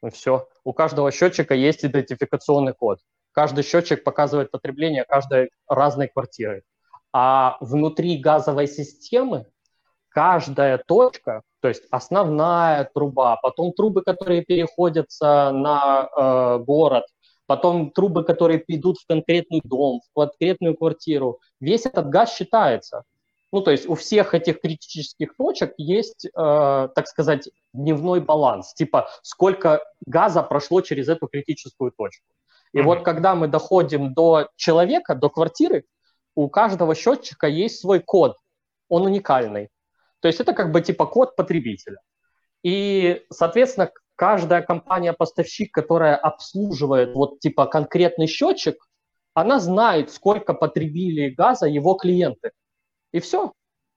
Ну 0.03 0.11
все. 0.11 0.47
У 0.63 0.73
каждого 0.73 1.11
счетчика 1.11 1.55
есть 1.55 1.83
идентификационный 1.83 2.73
код. 2.73 2.99
Каждый 3.31 3.63
счетчик 3.63 4.03
показывает 4.03 4.51
потребление 4.51 5.05
каждой 5.05 5.49
разной 5.67 6.07
квартиры. 6.07 6.61
А 7.11 7.57
внутри 7.61 8.19
газовой 8.19 8.67
системы 8.67 9.47
каждая 10.09 10.77
точка, 10.77 11.41
то 11.61 11.67
есть 11.67 11.81
основная 11.89 12.87
труба, 12.93 13.37
потом 13.37 13.73
трубы, 13.73 14.03
которые 14.03 14.43
переходятся 14.43 15.49
на 15.51 16.09
э, 16.15 16.63
город, 16.63 17.05
потом 17.45 17.91
трубы, 17.91 18.23
которые 18.23 18.63
идут 18.67 18.97
в 18.97 19.07
конкретный 19.07 19.61
дом, 19.63 20.01
в 20.01 20.19
конкретную 20.19 20.75
квартиру. 20.75 21.39
Весь 21.59 21.85
этот 21.85 22.09
газ 22.09 22.35
считается. 22.35 23.03
Ну, 23.51 23.61
то 23.61 23.71
есть 23.71 23.87
у 23.87 23.95
всех 23.95 24.33
этих 24.33 24.59
критических 24.59 25.35
точек 25.37 25.73
есть, 25.77 26.25
э, 26.25 26.29
так 26.33 27.07
сказать, 27.07 27.49
дневной 27.73 28.19
баланс, 28.19 28.73
типа 28.73 29.07
сколько 29.21 29.81
газа 30.05 30.43
прошло 30.43 30.81
через 30.81 31.07
эту 31.07 31.27
критическую 31.27 31.91
точку. 31.91 32.25
И 32.73 32.79
mm-hmm. 32.79 32.83
вот 32.83 33.03
когда 33.03 33.35
мы 33.35 33.47
доходим 33.47 34.13
до 34.13 34.49
человека, 34.57 35.15
до 35.15 35.29
квартиры, 35.29 35.85
у 36.35 36.49
каждого 36.49 36.95
счетчика 36.95 37.47
есть 37.47 37.79
свой 37.79 38.01
код, 38.01 38.35
он 38.89 39.03
уникальный. 39.03 39.69
То 40.19 40.27
есть 40.27 40.41
это 40.41 40.53
как 40.53 40.71
бы 40.71 40.81
типа 40.81 41.05
код 41.05 41.35
потребителя. 41.35 41.97
И, 42.63 43.23
соответственно, 43.31 43.91
каждая 44.15 44.61
компания-поставщик, 44.61 45.73
которая 45.73 46.15
обслуживает 46.15 47.13
вот 47.13 47.39
типа 47.39 47.65
конкретный 47.65 48.27
счетчик, 48.27 48.87
она 49.33 49.59
знает, 49.59 50.11
сколько 50.11 50.53
потребили 50.53 51.29
газа 51.29 51.67
его 51.67 51.95
клиенты. 51.95 52.51
И 53.11 53.19
все. 53.19 53.51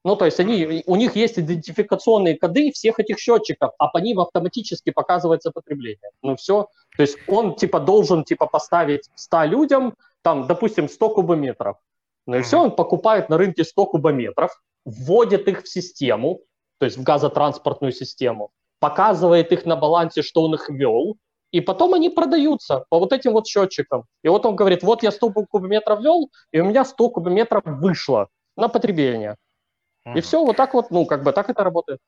Ну, 0.04 0.16
то 0.16 0.24
есть 0.24 0.40
они, 0.40 0.83
у 0.87 0.96
них 0.96 1.16
есть 1.16 1.38
идентификационные 1.38 2.38
коды 2.38 2.70
всех 2.72 3.00
этих 3.00 3.18
счетчиков, 3.18 3.72
а 3.78 3.88
по 3.88 3.98
ним 3.98 4.20
автоматически 4.20 4.90
показывается 4.90 5.50
потребление. 5.50 6.11
Ну, 6.22 6.37
все. 6.37 6.68
То 6.96 7.02
есть 7.02 7.18
он, 7.26 7.57
типа, 7.57 7.81
должен, 7.81 8.24
типа, 8.24 8.46
поставить 8.46 9.11
100 9.16 9.44
людям, 9.44 9.94
там, 10.22 10.46
допустим, 10.46 10.88
100 10.88 11.11
кубометров. 11.11 11.76
Ну 12.26 12.37
и 12.37 12.42
все, 12.42 12.61
он 12.61 12.70
покупает 12.72 13.28
на 13.28 13.38
рынке 13.38 13.64
100 13.64 13.87
кубометров, 13.87 14.61
вводит 14.85 15.48
их 15.48 15.62
в 15.62 15.68
систему, 15.68 16.40
то 16.78 16.87
есть 16.87 16.96
в 16.96 17.02
газотранспортную 17.02 17.92
систему, 17.92 18.50
показывает 18.80 19.52
их 19.52 19.64
на 19.66 19.76
балансе, 19.76 20.22
что 20.22 20.42
он 20.42 20.54
их 20.54 20.68
ввел, 20.68 21.16
и 21.50 21.60
потом 21.60 21.94
они 21.94 22.10
продаются 22.10 22.84
по 22.90 22.98
вот 22.98 23.12
этим 23.12 23.32
вот 23.32 23.46
счетчикам. 23.46 24.04
И 24.22 24.28
вот 24.28 24.44
он 24.44 24.54
говорит, 24.54 24.82
вот 24.82 25.02
я 25.02 25.10
100 25.10 25.30
кубометров 25.30 26.00
ввел, 26.00 26.30
и 26.52 26.60
у 26.60 26.64
меня 26.64 26.84
100 26.84 27.10
кубометров 27.10 27.62
вышло 27.64 28.28
на 28.56 28.68
потребление. 28.68 29.36
Uh-huh. 30.06 30.18
И 30.18 30.20
все, 30.20 30.44
вот 30.44 30.56
так 30.56 30.74
вот, 30.74 30.90
ну, 30.90 31.06
как 31.06 31.22
бы 31.22 31.32
так 31.32 31.48
это 31.48 31.64
работает. 31.64 32.00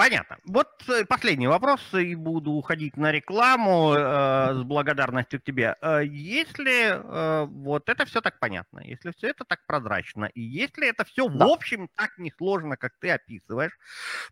Понятно. 0.00 0.38
Вот 0.46 0.68
э, 0.88 1.04
последний 1.04 1.46
вопрос, 1.46 1.92
и 1.92 2.14
буду 2.14 2.52
уходить 2.52 2.96
на 2.96 3.12
рекламу 3.12 3.92
э, 3.92 4.54
с 4.54 4.62
благодарностью 4.62 5.40
к 5.40 5.44
тебе. 5.44 5.76
Э, 5.82 6.00
если 6.02 6.94
э, 6.94 7.44
вот 7.44 7.90
это 7.90 8.06
все 8.06 8.22
так 8.22 8.38
понятно, 8.38 8.80
если 8.80 9.12
все 9.14 9.28
это 9.28 9.44
так 9.44 9.58
прозрачно, 9.66 10.24
и 10.24 10.40
если 10.40 10.88
это 10.88 11.04
все 11.04 11.28
да. 11.28 11.44
в 11.44 11.48
общем 11.50 11.90
так 11.96 12.16
несложно, 12.16 12.78
как 12.78 12.92
ты 12.98 13.10
описываешь, 13.10 13.76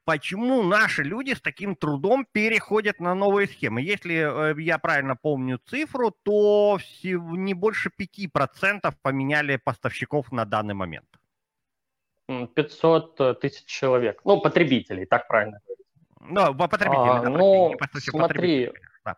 почему 0.07 0.63
наши 0.63 1.03
люди 1.03 1.35
с 1.35 1.41
таким 1.43 1.77
трудом 1.77 2.25
переходят 2.33 2.99
на 2.99 3.15
новые 3.15 3.47
схемы? 3.47 3.83
Если 3.83 4.15
э, 4.15 4.55
я 4.63 4.79
правильно 4.79 5.17
помню 5.17 5.59
цифру, 5.59 6.17
то 6.23 6.79
не 7.03 7.53
больше 7.53 7.91
5% 7.91 8.95
поменяли 9.03 9.57
поставщиков 9.57 10.33
на 10.33 10.47
данный 10.47 10.75
момент. 10.75 11.18
500 12.29 13.21
э, 13.21 13.35
тысяч 13.35 13.65
человек. 13.65 14.21
Ну, 14.25 14.41
потребителей, 14.41 15.07
так 15.07 15.29
правильно 15.29 15.61
говорить. 15.65 15.87
Ну, 16.21 16.55
потребителей, 16.69 17.11
а, 17.11 17.23
да, 17.23 17.31
ну, 17.31 17.75
смотри, 18.01 18.73
да. 19.05 19.17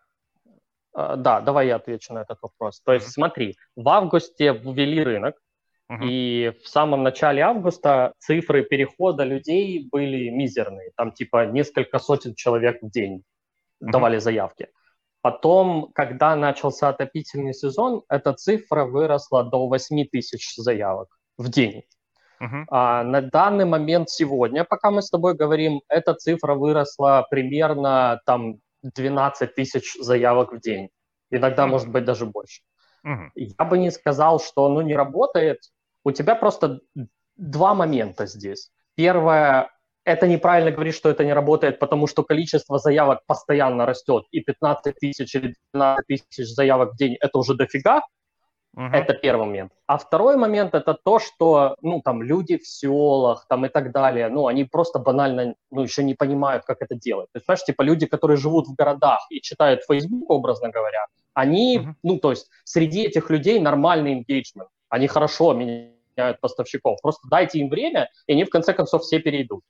А, 0.92 1.16
да, 1.16 1.40
давай 1.40 1.66
я 1.66 1.76
отвечу 1.76 2.14
на 2.14 2.20
этот 2.20 2.38
вопрос. 2.40 2.80
То 2.80 2.92
есть, 2.92 3.06
mm-hmm. 3.06 3.12
смотри, 3.12 3.56
в 3.74 3.88
августе 3.88 4.52
ввели 4.52 5.02
рынок, 5.02 5.36
uh-huh. 5.90 5.98
и 6.04 6.52
в 6.62 6.68
самом 6.68 7.02
начале 7.02 7.42
августа 7.42 8.14
цифры 8.18 8.62
перехода 8.62 9.24
людей 9.24 9.88
были 9.90 10.30
мизерные. 10.30 10.92
Там 10.96 11.10
типа 11.10 11.46
несколько 11.46 11.98
сотен 11.98 12.34
человек 12.34 12.78
в 12.80 12.90
день 12.90 13.24
uh-huh. 13.82 13.90
давали 13.90 14.18
заявки. 14.18 14.68
Потом, 15.20 15.90
когда 15.92 16.36
начался 16.36 16.88
отопительный 16.88 17.54
сезон, 17.54 18.02
эта 18.08 18.32
цифра 18.32 18.84
выросла 18.84 19.42
до 19.44 19.66
8 19.66 20.06
тысяч 20.06 20.54
заявок 20.56 21.08
в 21.36 21.50
день. 21.50 21.82
Uh-huh. 22.42 22.64
А, 22.70 23.04
на 23.04 23.20
данный 23.20 23.66
момент 23.66 24.08
сегодня, 24.08 24.64
пока 24.64 24.90
мы 24.90 25.02
с 25.02 25.10
тобой 25.10 25.34
говорим, 25.34 25.82
эта 25.88 26.14
цифра 26.14 26.54
выросла 26.54 27.26
примерно 27.30 28.20
там 28.24 28.60
12 28.82 29.54
тысяч 29.54 29.94
заявок 30.00 30.52
в 30.52 30.60
день. 30.60 30.88
Иногда, 31.30 31.64
uh-huh. 31.64 31.68
может 31.68 31.88
быть, 31.88 32.04
даже 32.04 32.26
больше. 32.26 32.62
Uh-huh. 33.06 33.28
Я 33.34 33.64
бы 33.64 33.78
не 33.78 33.90
сказал, 33.90 34.40
что 34.40 34.66
оно 34.66 34.82
не 34.82 34.94
работает. 34.94 35.58
У 36.04 36.12
тебя 36.12 36.34
просто 36.34 36.80
два 37.36 37.74
момента 37.74 38.26
здесь. 38.26 38.70
Первое, 38.94 39.70
это 40.04 40.26
неправильно 40.26 40.70
говорить, 40.70 40.94
что 40.94 41.10
это 41.10 41.24
не 41.24 41.32
работает, 41.32 41.78
потому 41.78 42.06
что 42.06 42.24
количество 42.24 42.78
заявок 42.78 43.20
постоянно 43.26 43.86
растет, 43.86 44.24
и 44.30 44.40
15 44.40 44.94
тысяч 44.98 45.34
или 45.34 45.54
12 45.74 46.06
тысяч 46.06 46.54
заявок 46.54 46.94
в 46.94 46.96
день– 46.96 47.16
это 47.20 47.38
уже 47.38 47.54
дофига, 47.54 48.02
Uh-huh. 48.76 48.92
Это 48.92 49.14
первый 49.14 49.46
момент. 49.46 49.72
А 49.86 49.98
второй 49.98 50.36
момент 50.36 50.74
это 50.74 50.94
то, 50.94 51.18
что, 51.18 51.76
ну, 51.82 52.00
там, 52.00 52.22
люди 52.22 52.56
в 52.56 52.66
селах, 52.66 53.46
там, 53.48 53.66
и 53.66 53.68
так 53.68 53.90
далее, 53.90 54.28
ну, 54.28 54.46
они 54.46 54.64
просто 54.64 55.00
банально, 55.00 55.54
ну, 55.70 55.82
еще 55.82 56.04
не 56.04 56.14
понимают, 56.14 56.64
как 56.64 56.80
это 56.80 56.94
делать. 56.94 57.26
То 57.32 57.38
есть, 57.38 57.46
знаешь, 57.46 57.64
типа, 57.64 57.82
люди, 57.82 58.06
которые 58.06 58.36
живут 58.36 58.68
в 58.68 58.74
городах 58.74 59.26
и 59.30 59.40
читают 59.40 59.82
Facebook, 59.88 60.30
образно 60.30 60.70
говоря, 60.70 61.06
они, 61.34 61.78
uh-huh. 61.78 61.94
ну, 62.04 62.18
то 62.18 62.30
есть, 62.30 62.48
среди 62.64 63.02
этих 63.02 63.28
людей 63.30 63.58
нормальный 63.58 64.20
engagement. 64.20 64.68
Они 64.88 65.08
хорошо 65.08 65.52
меняют 65.52 66.40
поставщиков. 66.40 67.00
Просто 67.02 67.28
дайте 67.28 67.58
им 67.58 67.70
время, 67.70 68.08
и 68.26 68.32
они, 68.32 68.44
в 68.44 68.50
конце 68.50 68.72
концов, 68.72 69.02
все 69.02 69.18
перейдут. 69.18 69.62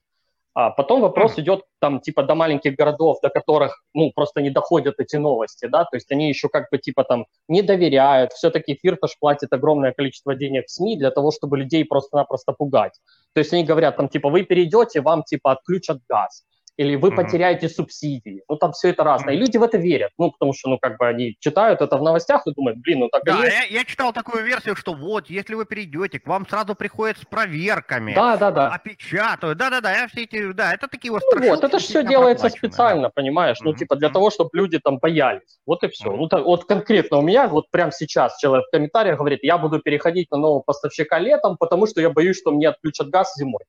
А 0.52 0.70
потом 0.70 1.00
вопрос 1.00 1.38
идет 1.38 1.62
там 1.80 2.00
типа 2.00 2.24
до 2.24 2.34
маленьких 2.34 2.74
городов, 2.74 3.18
до 3.22 3.28
которых 3.30 3.84
ну 3.94 4.10
просто 4.12 4.42
не 4.42 4.50
доходят 4.50 4.96
эти 4.98 5.16
новости, 5.16 5.66
да, 5.66 5.84
то 5.84 5.96
есть 5.96 6.10
они 6.10 6.28
еще 6.28 6.48
как 6.48 6.68
бы 6.72 6.78
типа 6.78 7.04
там 7.04 7.26
не 7.48 7.62
доверяют, 7.62 8.32
все-таки 8.32 8.74
Фирташ 8.74 9.16
платит 9.20 9.52
огромное 9.52 9.92
количество 9.92 10.34
денег 10.34 10.66
в 10.66 10.70
СМИ 10.70 10.98
для 10.98 11.10
того, 11.12 11.30
чтобы 11.30 11.56
людей 11.56 11.84
просто-напросто 11.84 12.52
пугать. 12.52 12.98
То 13.32 13.38
есть 13.38 13.52
они 13.52 13.64
говорят 13.64 13.96
там 13.96 14.08
типа 14.08 14.28
вы 14.28 14.42
перейдете, 14.42 15.00
вам 15.00 15.22
типа 15.22 15.52
отключат 15.52 15.98
газ 16.08 16.44
или 16.80 16.96
вы 16.96 17.10
mm-hmm. 17.10 17.16
потеряете 17.16 17.68
субсидии. 17.68 18.42
Ну, 18.48 18.56
там 18.56 18.72
все 18.72 18.88
это 18.88 19.04
разное. 19.04 19.34
Mm-hmm. 19.34 19.36
И 19.36 19.40
люди 19.40 19.58
в 19.58 19.62
это 19.62 19.76
верят, 19.76 20.12
ну, 20.16 20.30
потому 20.30 20.54
что, 20.54 20.70
ну, 20.70 20.78
как 20.78 20.96
бы 20.96 21.06
они 21.06 21.36
читают 21.38 21.82
это 21.82 21.98
в 21.98 22.02
новостях 22.02 22.46
и 22.46 22.54
думают, 22.54 22.78
блин, 22.78 23.00
ну 23.00 23.08
так 23.10 23.22
да, 23.22 23.44
есть. 23.44 23.54
Я, 23.54 23.80
я 23.80 23.84
читал 23.84 24.14
такую 24.14 24.44
версию, 24.44 24.76
что 24.76 24.94
вот, 24.94 25.28
если 25.28 25.54
вы 25.54 25.66
перейдете, 25.66 26.18
к 26.18 26.26
вам 26.26 26.48
сразу 26.48 26.74
приходят 26.74 27.18
с 27.18 27.26
проверками. 27.26 28.14
Да, 28.14 28.38
да, 28.38 28.50
да. 28.50 28.68
Опечатают. 28.68 29.58
Да-да-да, 29.58 29.92
я 29.92 30.08
все 30.08 30.22
эти, 30.22 30.52
да, 30.52 30.72
это 30.72 30.88
такие 30.88 31.12
вот 31.12 31.20
ну, 31.30 31.48
Вот, 31.48 31.62
это 31.62 31.78
же 31.78 31.84
все 31.84 32.02
делается 32.02 32.48
специально, 32.48 33.08
да. 33.08 33.10
понимаешь? 33.14 33.58
Mm-hmm. 33.58 33.64
Ну, 33.64 33.74
типа 33.74 33.96
для 33.96 34.08
mm-hmm. 34.08 34.12
того, 34.12 34.30
чтобы 34.30 34.50
люди 34.54 34.78
там 34.78 34.96
боялись. 34.96 35.60
Вот 35.66 35.84
и 35.84 35.88
все. 35.88 36.10
Mm-hmm. 36.10 36.16
Ну, 36.16 36.28
так, 36.28 36.44
вот 36.46 36.64
конкретно 36.64 37.18
у 37.18 37.22
меня, 37.22 37.46
вот 37.46 37.70
прямо 37.70 37.92
сейчас 37.92 38.38
человек 38.38 38.68
в 38.68 38.70
комментариях 38.70 39.18
говорит, 39.18 39.40
я 39.42 39.58
буду 39.58 39.80
переходить 39.80 40.30
на 40.30 40.38
нового 40.38 40.60
поставщика 40.60 41.18
летом, 41.18 41.58
потому 41.58 41.86
что 41.86 42.00
я 42.00 42.08
боюсь, 42.08 42.38
что 42.38 42.52
мне 42.52 42.70
отключат 42.70 43.10
газ 43.10 43.34
зимой. 43.36 43.64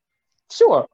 Все, 0.48 0.88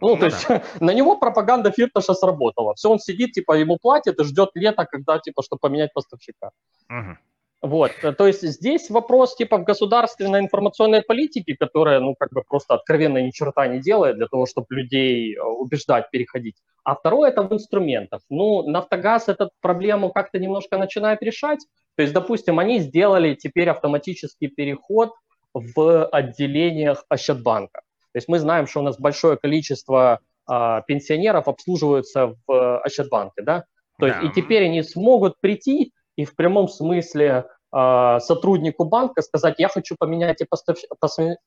ну, 0.00 0.08
ну 0.10 0.16
то 0.16 0.20
да. 0.20 0.26
есть 0.26 0.48
на 0.80 0.92
него 0.92 1.16
пропаганда 1.16 1.70
Фирташа 1.70 2.14
сработала. 2.14 2.74
Все, 2.74 2.90
он 2.90 2.98
сидит, 2.98 3.32
типа, 3.32 3.52
ему 3.58 3.78
платят 3.80 4.18
и 4.18 4.24
ждет 4.24 4.50
лета, 4.54 4.86
когда, 4.86 5.18
типа, 5.18 5.42
чтобы 5.42 5.60
поменять 5.60 5.92
поставщика. 5.92 6.50
Угу. 6.88 7.16
Вот, 7.62 7.92
то 8.16 8.26
есть 8.26 8.40
здесь 8.40 8.88
вопрос, 8.88 9.36
типа, 9.36 9.58
в 9.58 9.64
государственной 9.64 10.40
информационной 10.40 11.02
политике, 11.02 11.54
которая, 11.60 12.00
ну, 12.00 12.14
как 12.18 12.30
бы 12.32 12.42
просто 12.48 12.72
откровенно 12.74 13.18
ни 13.18 13.30
черта 13.30 13.66
не 13.66 13.80
делает 13.80 14.16
для 14.16 14.28
того, 14.28 14.46
чтобы 14.46 14.66
людей 14.70 15.36
э, 15.36 15.42
убеждать 15.42 16.10
переходить. 16.10 16.56
А 16.84 16.94
второе– 16.94 17.30
это 17.32 17.42
в 17.42 17.52
инструментах. 17.52 18.22
Ну, 18.30 18.66
Нафтогаз 18.66 19.28
эту 19.28 19.50
проблему 19.60 20.10
как-то 20.10 20.38
немножко 20.38 20.78
начинает 20.78 21.22
решать. 21.22 21.60
То 21.96 22.02
есть, 22.02 22.14
допустим, 22.14 22.58
они 22.58 22.78
сделали 22.78 23.34
теперь 23.34 23.68
автоматический 23.68 24.48
переход 24.48 25.12
в 25.52 26.06
отделениях 26.06 27.04
Ощадбанка. 27.10 27.82
То 28.12 28.18
есть 28.18 28.28
мы 28.28 28.38
знаем, 28.38 28.66
что 28.66 28.80
у 28.80 28.82
нас 28.82 28.98
большое 28.98 29.36
количество 29.36 30.20
а, 30.46 30.80
пенсионеров 30.82 31.48
обслуживаются 31.48 32.34
в 32.46 32.80
Ощадбанке, 32.80 33.42
да? 33.42 33.64
То 33.98 34.06
есть 34.06 34.18
и 34.22 34.30
теперь 34.30 34.64
они 34.64 34.82
смогут 34.82 35.34
прийти 35.40 35.92
и 36.16 36.24
в 36.24 36.34
прямом 36.34 36.68
смысле 36.68 37.46
а, 37.72 38.18
сотруднику 38.20 38.84
банка 38.84 39.22
сказать, 39.22 39.56
я 39.58 39.68
хочу 39.68 39.94
поменять, 39.98 40.42
поставщ... 40.48 40.82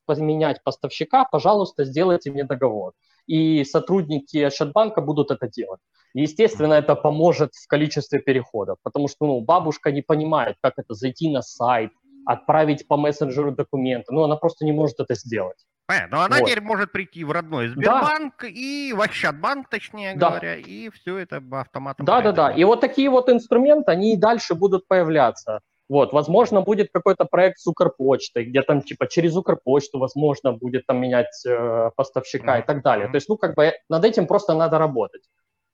поменять 0.06 0.62
поставщика, 0.64 1.24
пожалуйста, 1.24 1.84
сделайте 1.84 2.30
мне 2.30 2.44
договор. 2.44 2.92
И 3.26 3.64
сотрудники 3.64 4.38
Ощадбанка 4.38 5.00
будут 5.00 5.30
это 5.30 5.48
делать. 5.48 5.80
Естественно, 6.14 6.74
это 6.74 6.94
поможет 6.94 7.54
в 7.54 7.66
количестве 7.66 8.20
переходов, 8.20 8.78
потому 8.82 9.08
что 9.08 9.26
ну, 9.26 9.40
бабушка 9.40 9.90
не 9.90 10.02
понимает, 10.02 10.56
как 10.62 10.74
это 10.76 10.94
зайти 10.94 11.30
на 11.30 11.42
сайт, 11.42 11.90
отправить 12.26 12.86
по 12.86 12.96
мессенджеру 12.96 13.52
документы. 13.52 14.12
Ну, 14.12 14.22
она 14.22 14.36
просто 14.36 14.64
не 14.64 14.72
может 14.72 15.00
это 15.00 15.14
сделать. 15.14 15.58
Понятно. 15.86 16.16
Но 16.16 16.24
она 16.24 16.38
вот. 16.38 16.46
теперь 16.46 16.62
может 16.62 16.92
прийти 16.92 17.24
в 17.24 17.30
родной 17.30 17.68
Сбербанк 17.68 18.34
да. 18.40 18.48
и 18.48 18.92
в 18.92 19.00
Ощадбанк, 19.00 19.68
точнее 19.68 20.14
да. 20.16 20.30
говоря, 20.30 20.56
и 20.56 20.88
все 20.90 21.18
это 21.18 21.42
автоматом. 21.52 22.06
Да, 22.06 22.22
да, 22.22 22.32
да. 22.32 22.50
И 22.50 22.64
вот 22.64 22.80
такие 22.80 23.10
вот 23.10 23.28
инструменты, 23.28 23.92
они 23.92 24.14
и 24.14 24.16
дальше 24.16 24.54
будут 24.54 24.88
появляться. 24.88 25.60
Вот, 25.86 26.14
возможно, 26.14 26.62
будет 26.62 26.88
какой-то 26.92 27.26
проект 27.26 27.58
с 27.58 27.66
Укрпочтой, 27.66 28.46
где 28.46 28.62
там, 28.62 28.80
типа, 28.80 29.06
через 29.06 29.36
Укрпочту, 29.36 29.98
возможно, 29.98 30.52
будет 30.52 30.86
там 30.86 30.98
менять 30.98 31.44
э, 31.46 31.90
поставщика 31.94 32.56
mm-hmm. 32.56 32.62
и 32.62 32.66
так 32.66 32.82
далее. 32.82 33.08
То 33.08 33.16
есть, 33.16 33.28
ну, 33.28 33.36
как 33.36 33.54
бы 33.54 33.72
над 33.90 34.04
этим 34.04 34.26
просто 34.26 34.54
надо 34.54 34.78
работать. 34.78 35.22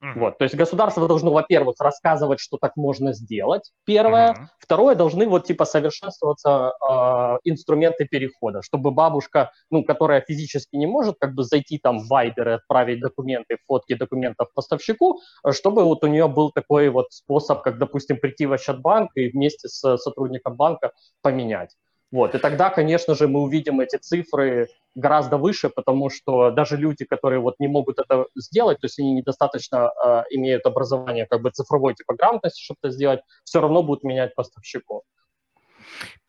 Uh-huh. 0.03 0.19
Вот, 0.19 0.39
то 0.39 0.45
есть 0.45 0.55
государство 0.55 1.07
должно, 1.07 1.31
во-первых, 1.31 1.77
рассказывать, 1.79 2.41
что 2.41 2.57
так 2.57 2.77
можно 2.77 3.13
сделать. 3.13 3.71
Первое. 3.85 4.33
Uh-huh. 4.33 4.47
Второе, 4.59 4.95
должны 4.95 5.27
вот 5.27 5.45
типа 5.47 5.67
совершенствоваться 5.67 6.73
э, 6.81 7.39
инструменты 7.45 8.07
перехода, 8.07 8.63
чтобы 8.63 8.93
бабушка, 8.93 9.53
ну, 9.71 9.85
которая 9.85 10.23
физически 10.23 10.77
не 10.77 10.87
может 10.87 11.17
как 11.21 11.35
бы 11.35 11.45
зайти 11.45 11.79
там 11.79 11.99
в 11.99 12.11
Viber 12.11 12.49
и 12.49 12.53
отправить 12.53 13.01
документы, 13.01 13.59
фотки 13.67 13.95
документов 13.95 14.49
поставщику, 14.55 15.21
чтобы 15.51 15.85
вот 15.85 16.03
у 16.03 16.07
нее 16.07 16.29
был 16.29 16.51
такой 16.51 16.89
вот 16.89 17.13
способ, 17.13 17.61
как, 17.61 17.79
допустим, 17.79 18.19
прийти 18.19 18.47
в 18.47 18.53
Ощадбанк 18.55 19.11
и 19.17 19.29
вместе 19.29 19.69
с 19.69 19.99
сотрудником 19.99 20.57
банка 20.57 20.93
поменять. 21.21 21.77
Вот, 22.13 22.35
и 22.35 22.39
тогда, 22.39 22.71
конечно 22.71 23.15
же, 23.15 23.29
мы 23.29 23.41
увидим 23.41 23.81
эти 23.81 23.97
цифры 23.97 24.69
гораздо 24.97 25.37
выше, 25.37 25.69
потому 25.69 26.11
что 26.11 26.51
даже 26.51 26.77
люди, 26.77 27.05
которые 27.05 27.39
вот 27.39 27.55
не 27.61 27.69
могут 27.69 28.01
это 28.01 28.27
сделать, 28.35 28.81
то 28.81 28.87
есть 28.87 28.99
они 28.99 29.13
недостаточно 29.13 29.93
э, 30.05 30.23
имеют 30.31 30.67
образование 30.67 31.27
как 31.27 31.41
бы 31.43 31.51
цифровой 31.51 31.95
типа 31.95 32.15
грамотности, 32.15 32.63
чтобы 32.63 32.79
это 32.83 32.93
сделать, 32.93 33.21
все 33.45 33.61
равно 33.61 33.85
будут 33.85 34.03
менять 34.03 34.35
поставщиков. 34.35 35.03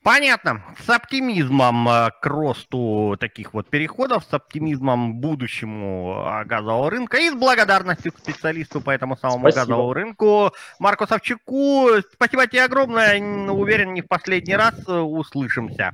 Понятно. 0.04 0.64
С 0.84 0.90
оптимизмом 0.90 1.88
э, 1.88 2.10
к 2.22 2.26
росту 2.26 3.16
таких 3.20 3.54
вот 3.54 3.70
переходов, 3.70 4.24
с 4.28 4.34
оптимизмом 4.34 5.20
будущему 5.20 6.26
э, 6.26 6.46
газового 6.46 6.90
рынка 6.90 7.18
и 7.18 7.30
с 7.30 7.36
благодарностью 7.36 8.12
к 8.12 8.18
специалисту 8.18 8.82
по 8.82 8.90
этому 8.90 9.16
самому 9.16 9.42
Спасибо. 9.42 9.62
газовому 9.62 9.94
рынку 9.94 10.54
Марку 10.80 11.06
Савчуку. 11.06 11.90
Спасибо 12.14 12.48
тебе 12.48 12.64
огромное. 12.64 13.22
Уверен, 13.52 13.94
не 13.94 14.02
в 14.02 14.08
последний 14.08 14.56
раз 14.56 14.74
э, 14.88 14.92
услышимся. 14.92 15.94